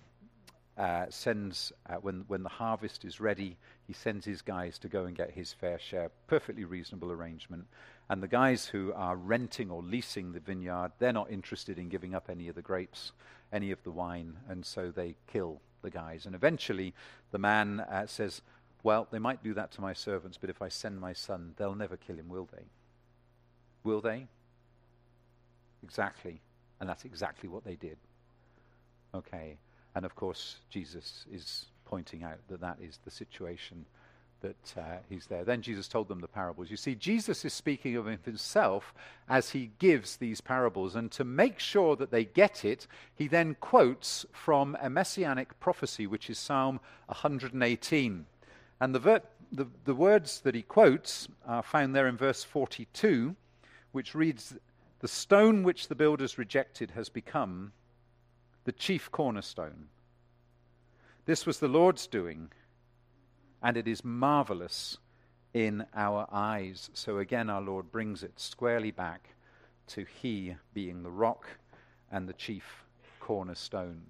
[0.79, 3.57] uh, sends, uh, when, when the harvest is ready,
[3.87, 6.11] he sends his guys to go and get his fair share.
[6.27, 7.67] Perfectly reasonable arrangement.
[8.09, 12.15] And the guys who are renting or leasing the vineyard, they're not interested in giving
[12.15, 13.13] up any of the grapes,
[13.53, 16.27] any of the wine, and so they kill the guys.
[16.27, 16.95] And eventually,
[17.31, 18.43] the man uh, says,
[18.83, 21.75] Well, they might do that to my servants, but if I send my son, they'll
[21.75, 22.65] never kill him, will they?
[23.83, 24.27] Will they?
[25.83, 26.41] Exactly.
[26.81, 27.97] And that's exactly what they did.
[29.15, 29.59] Okay.
[29.97, 33.87] And of course, Jesus is pointing out that that is the situation
[34.43, 35.43] that uh, he's there.
[35.43, 36.71] Then Jesus told them the parables.
[36.71, 38.93] You see, Jesus is speaking of himself
[39.27, 40.97] as he gives these parables.
[40.97, 46.07] And to make sure that they get it, he then quotes from a messianic prophecy,
[46.07, 48.27] which is Psalm 118.
[48.79, 53.35] And the, ver- the, the words that he quotes are found there in verse 42,
[53.93, 54.59] which reads
[54.99, 57.73] The stone which the builders rejected has become
[58.67, 59.87] the chief cornerstone.
[61.25, 62.51] This was the Lord's doing
[63.63, 64.99] and it is marvelous
[65.55, 66.91] in our eyes.
[66.93, 69.31] So again, our Lord brings it squarely back
[69.89, 71.47] to He being the rock
[72.11, 72.85] and the chief
[73.21, 74.03] cornerstone.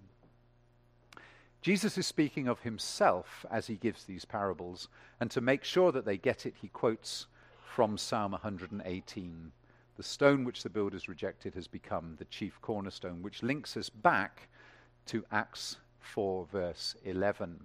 [1.60, 4.88] Jesus is speaking of himself as he gives these parables,
[5.20, 7.26] and to make sure that they get it, he quotes
[7.74, 9.52] from Psalm 118.
[9.96, 14.48] The stone which the builders rejected has become the chief cornerstone, which links us back
[15.06, 17.58] to Acts 4, verse 11.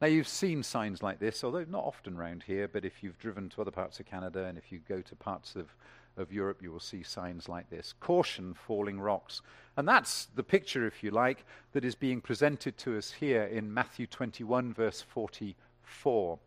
[0.00, 3.48] Now, you've seen signs like this, although not often around here, but if you've driven
[3.50, 5.68] to other parts of Canada and if you go to parts of,
[6.16, 7.94] of Europe, you will see signs like this.
[8.00, 9.42] Caution, falling rocks.
[9.76, 13.72] And that's the picture, if you like, that is being presented to us here in
[13.72, 16.38] Matthew 21, verse 44.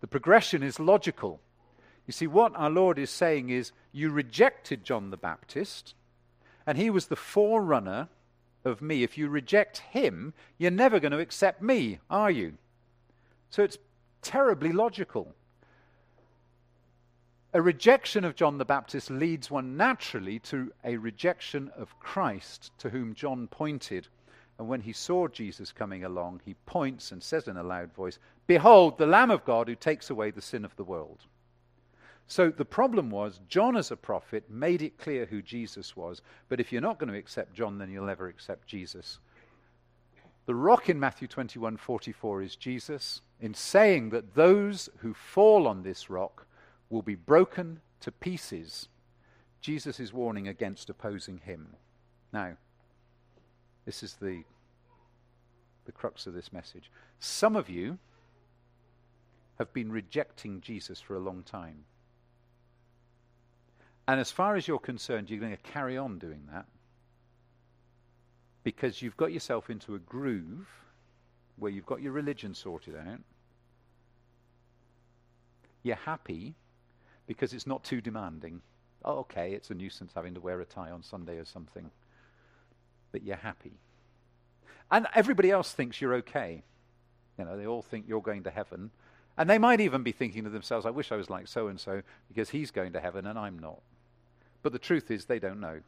[0.00, 1.40] The progression is logical.
[2.06, 5.94] You see, what our Lord is saying is, you rejected John the Baptist,
[6.66, 8.08] and he was the forerunner
[8.64, 9.02] of me.
[9.02, 12.54] If you reject him, you're never going to accept me, are you?
[13.50, 13.78] So it's
[14.22, 15.34] terribly logical.
[17.52, 22.90] A rejection of John the Baptist leads one naturally to a rejection of Christ, to
[22.90, 24.08] whom John pointed.
[24.58, 28.18] And when he saw Jesus coming along, he points and says in a loud voice,
[28.46, 31.20] Behold, the Lamb of God who takes away the sin of the world.
[32.28, 36.22] So the problem was, John as a prophet made it clear who Jesus was.
[36.48, 39.18] But if you're not going to accept John, then you'll never accept Jesus.
[40.46, 45.82] The rock in Matthew 21 44 is Jesus, in saying that those who fall on
[45.82, 46.46] this rock
[46.88, 48.88] will be broken to pieces.
[49.60, 51.74] Jesus is warning against opposing him.
[52.32, 52.56] Now,
[53.84, 54.42] this is the,
[55.84, 56.90] the crux of this message.
[57.18, 57.98] Some of you
[59.58, 61.84] have been rejecting Jesus for a long time.
[64.08, 66.66] And as far as you're concerned, you're going to carry on doing that
[68.62, 70.68] because you've got yourself into a groove
[71.56, 73.20] where you've got your religion sorted out.
[75.82, 76.54] You're happy
[77.26, 78.62] because it's not too demanding.
[79.04, 81.90] Oh, okay, it's a nuisance having to wear a tie on Sunday or something.
[83.12, 83.74] But you're happy.
[84.90, 86.62] And everybody else thinks you're okay.
[87.38, 88.90] You know, they all think you're going to heaven.
[89.36, 91.78] And they might even be thinking to themselves, I wish I was like so and
[91.78, 93.80] so because he's going to heaven and I'm not.
[94.66, 95.82] But the truth is, they don't know.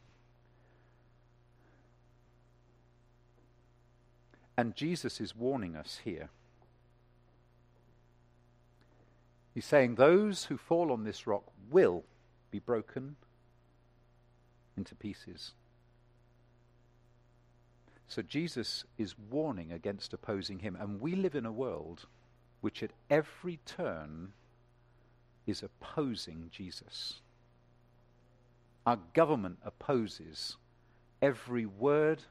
[4.57, 6.29] And Jesus is warning us here.
[9.53, 12.05] He's saying those who fall on this rock will
[12.53, 13.17] be broken
[14.77, 15.55] into pieces.
[18.07, 20.77] So Jesus is warning against opposing him.
[20.81, 22.07] And we live in a world
[22.61, 24.35] which at every turn
[25.49, 27.23] is opposing Jesus.
[28.89, 30.57] Our government opposes
[31.21, 32.23] every word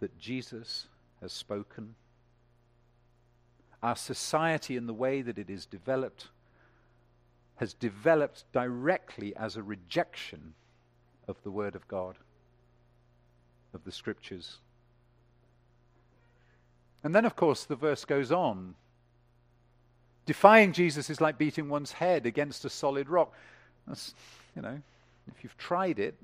[0.00, 0.86] that Jesus
[1.22, 1.94] has spoken.
[3.82, 6.28] Our society, in the way that it is developed,
[7.56, 10.52] has developed directly as a rejection
[11.26, 12.18] of the Word of God,
[13.72, 14.58] of the Scriptures.
[17.02, 18.74] And then, of course, the verse goes on.
[20.26, 23.32] Defying Jesus is like beating one's head against a solid rock.
[23.86, 24.14] That's,
[24.54, 24.78] you know,
[25.28, 26.14] if you've tried it,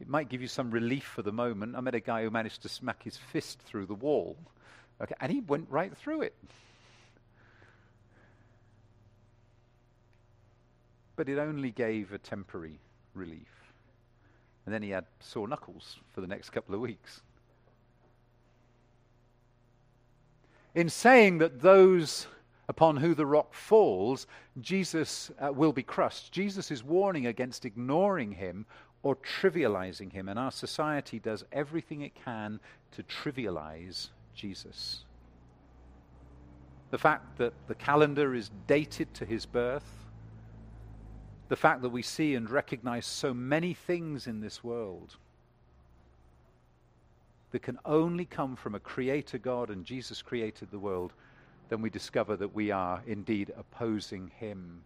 [0.00, 1.76] it might give you some relief for the moment.
[1.76, 4.36] I met a guy who managed to smack his fist through the wall,
[5.00, 6.34] okay, and he went right through it.
[11.16, 12.80] But it only gave a temporary
[13.14, 13.48] relief.
[14.66, 17.20] And then he had sore knuckles for the next couple of weeks.
[20.74, 22.26] In saying that those
[22.68, 24.26] upon who the rock falls,
[24.60, 26.32] Jesus uh, will be crushed.
[26.32, 28.66] Jesus is warning against ignoring him
[29.02, 30.28] or trivializing him.
[30.28, 32.58] And our society does everything it can
[32.92, 35.04] to trivialize Jesus.
[36.90, 40.06] The fact that the calendar is dated to his birth,
[41.48, 45.16] the fact that we see and recognize so many things in this world
[47.50, 51.12] that can only come from a creator God and Jesus created the world,
[51.68, 54.82] then we discover that we are indeed opposing him.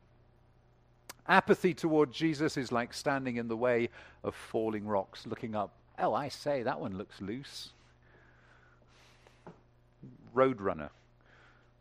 [1.27, 3.91] Apathy toward Jesus is like standing in the way
[4.25, 5.73] of falling rocks, looking up.
[5.99, 7.71] Oh, I say, that one looks loose.
[10.35, 10.91] Roadrunner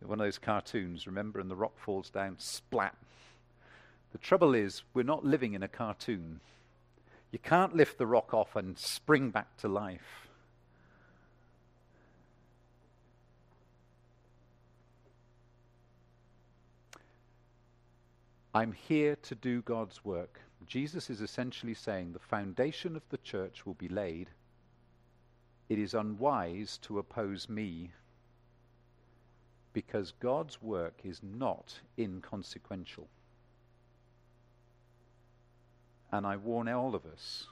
[0.02, 2.96] One of those cartoons, remember, and the rock falls down, splat.
[4.12, 6.40] The trouble is, we're not living in a cartoon.
[7.32, 10.27] You can't lift the rock off and spring back to life.
[18.58, 20.42] I'm here to do God's work.
[20.66, 24.32] Jesus is essentially saying the foundation of the church will be laid.
[25.70, 27.92] It is unwise to oppose me
[29.74, 33.08] because God's work is not inconsequential.
[36.12, 37.46] And I warn all of us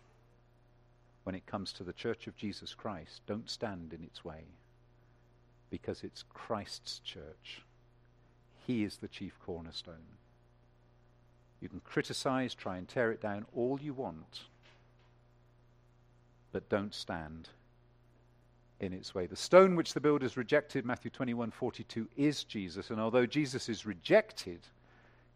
[1.24, 4.46] when it comes to the Church of Jesus Christ, don't stand in its way
[5.70, 7.62] because it's Christ's church.
[8.66, 10.18] He is the chief cornerstone.
[11.66, 14.42] You can criticize, try and tear it down all you want,
[16.52, 17.50] but don't stand
[18.80, 19.26] in its way.
[19.26, 22.92] The stone which the builders rejected, Matthew 21 42, is Jesus.
[22.92, 24.60] And although Jesus is rejected,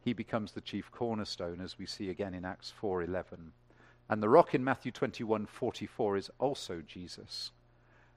[0.06, 3.52] he becomes the chief cornerstone, as we see again in Acts 4 11.
[4.08, 7.50] And the rock in Matthew 21 44 is also Jesus.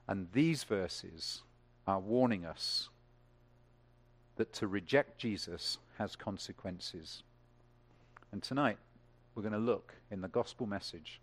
[0.07, 1.41] And these verses
[1.87, 2.89] are warning us
[4.35, 7.23] that to reject Jesus has consequences.
[8.33, 8.79] And tonight,
[9.35, 11.21] we're going to look in the gospel message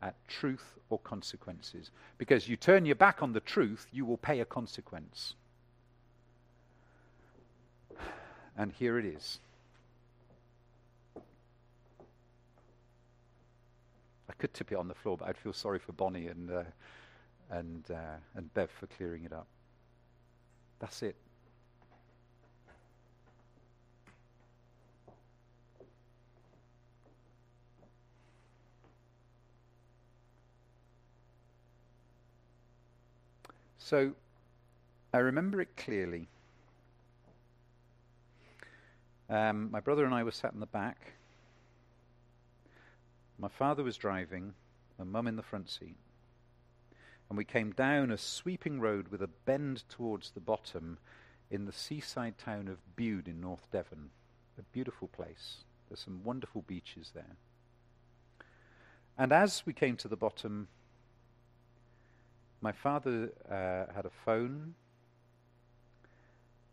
[0.00, 1.90] at truth or consequences.
[2.18, 5.34] Because you turn your back on the truth, you will pay a consequence.
[8.56, 9.40] And here it is.
[14.28, 16.62] I could tip it on the floor, but I'd feel sorry for Bonnie and, uh,
[17.50, 19.48] and, uh, and Bev for clearing it up.
[20.78, 21.16] That's it.
[33.84, 34.12] So
[35.12, 36.28] I remember it clearly.
[39.28, 41.14] Um, my brother and I were sat in the back.
[43.38, 44.54] My father was driving,
[44.98, 45.96] my mum in the front seat.
[47.28, 50.98] And we came down a sweeping road with a bend towards the bottom
[51.50, 54.10] in the seaside town of Bude in North Devon.
[54.58, 55.64] A beautiful place.
[55.88, 57.36] There's some wonderful beaches there.
[59.18, 60.68] And as we came to the bottom,
[62.62, 64.74] my father uh, had a phone,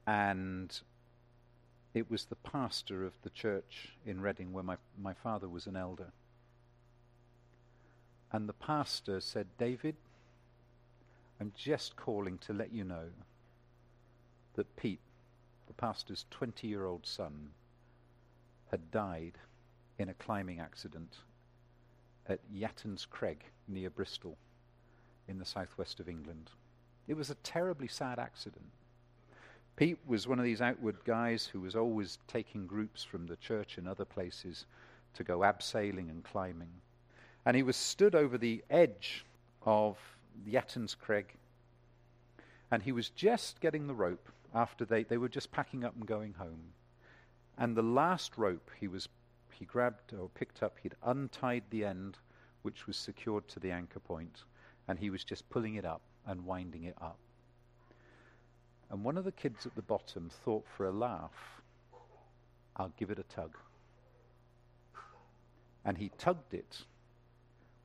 [0.06, 0.80] and
[1.96, 5.76] it was the pastor of the church in Reading where my, my father was an
[5.76, 6.12] elder.
[8.32, 9.96] And the pastor said, David,
[11.42, 13.08] I'm just calling to let you know
[14.54, 15.02] that Pete,
[15.66, 17.50] the pastor's 20 year old son,
[18.70, 19.40] had died
[19.98, 21.18] in a climbing accident
[22.28, 24.38] at Yattons Crag near Bristol
[25.30, 26.50] in the southwest of England.
[27.08, 28.66] It was a terribly sad accident.
[29.76, 33.78] Pete was one of these outward guys who was always taking groups from the church
[33.78, 34.66] and other places
[35.14, 36.72] to go abseiling and climbing.
[37.46, 39.26] And he was stood over the edge
[39.66, 39.98] of
[40.46, 41.34] Yattons Crag,
[42.72, 46.06] and he was just getting the rope after they, they were just packing up and
[46.06, 46.74] going home.
[47.58, 49.08] And the last rope he was
[49.52, 52.18] he grabbed or picked up, he'd untied the end,
[52.62, 54.44] which was secured to the anchor point,
[54.90, 57.20] and he was just pulling it up and winding it up.
[58.90, 61.62] And one of the kids at the bottom thought for a laugh,
[62.76, 63.56] I'll give it a tug.
[65.86, 66.86] And he tugged it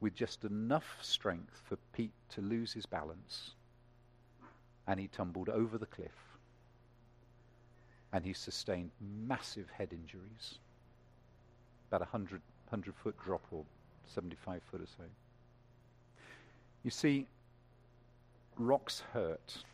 [0.01, 3.51] with just enough strength for Pete to lose his balance.
[4.87, 6.39] And he tumbled over the cliff.
[8.15, 8.93] And he sustained
[9.29, 10.59] massive head injuries.
[11.89, 12.41] About a 100,
[12.71, 13.65] 100 foot drop or
[14.15, 15.05] 75 foot or so.
[16.85, 17.27] You see,
[18.59, 19.65] rocks hurt.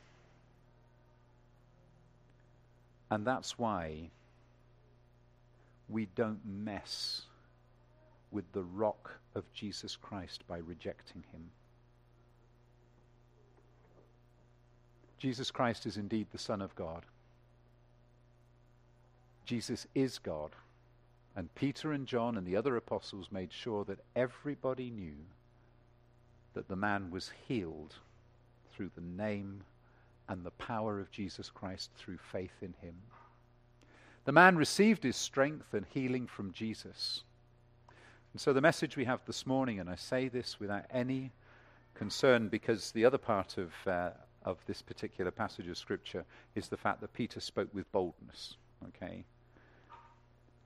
[3.11, 4.11] And that's why
[5.89, 7.23] we don't mess
[8.31, 11.51] with the rock of Jesus Christ by rejecting him.
[15.19, 17.05] Jesus Christ is indeed the Son of God.
[19.45, 20.53] Jesus is God.
[21.35, 25.17] And Peter and John and the other apostles made sure that everybody knew
[26.55, 27.95] that the man was healed
[28.73, 29.63] through the name
[30.29, 32.95] and the power of Jesus Christ through faith in him.
[34.25, 37.25] The man received his strength and healing from Jesus.
[38.33, 41.33] And so, the message we have this morning, and I say this without any
[41.95, 44.11] concern because the other part of, uh,
[44.45, 46.25] of this particular passage of Scripture
[46.55, 48.57] is the fact that Peter spoke with boldness.
[48.89, 49.25] Okay?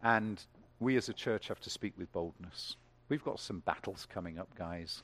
[0.02, 0.44] And
[0.80, 2.76] we as a church have to speak with boldness.
[3.08, 5.02] We've got some battles coming up, guys.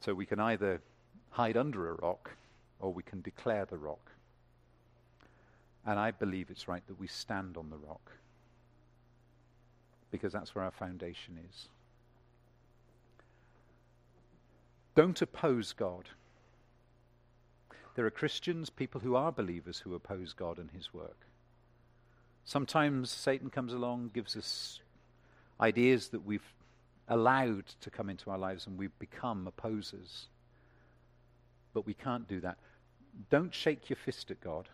[0.00, 0.80] So we can either
[1.30, 2.30] hide under a rock
[2.80, 4.12] or we can declare the rock.
[5.84, 8.12] And I believe it's right that we stand on the rock
[10.10, 11.68] because that's where our foundation is.
[14.94, 16.08] Don't oppose God.
[17.94, 21.26] There are Christians, people who are believers, who oppose God and his work.
[22.44, 24.80] Sometimes Satan comes along, gives us
[25.60, 26.52] ideas that we've
[27.08, 30.26] allowed to come into our lives and we've become opposers.
[31.72, 32.58] But we can't do that.
[33.30, 34.68] Don't shake your fist at God.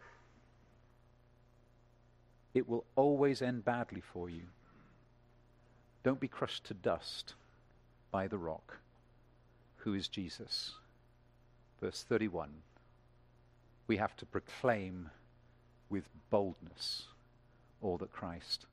[2.54, 4.42] It will always end badly for you.
[6.02, 7.34] Don't be crushed to dust
[8.10, 8.78] by the rock,
[9.76, 10.72] who is Jesus.
[11.80, 12.50] Verse 31.
[13.86, 15.10] We have to proclaim
[15.88, 17.04] with boldness
[17.80, 18.66] all that Christ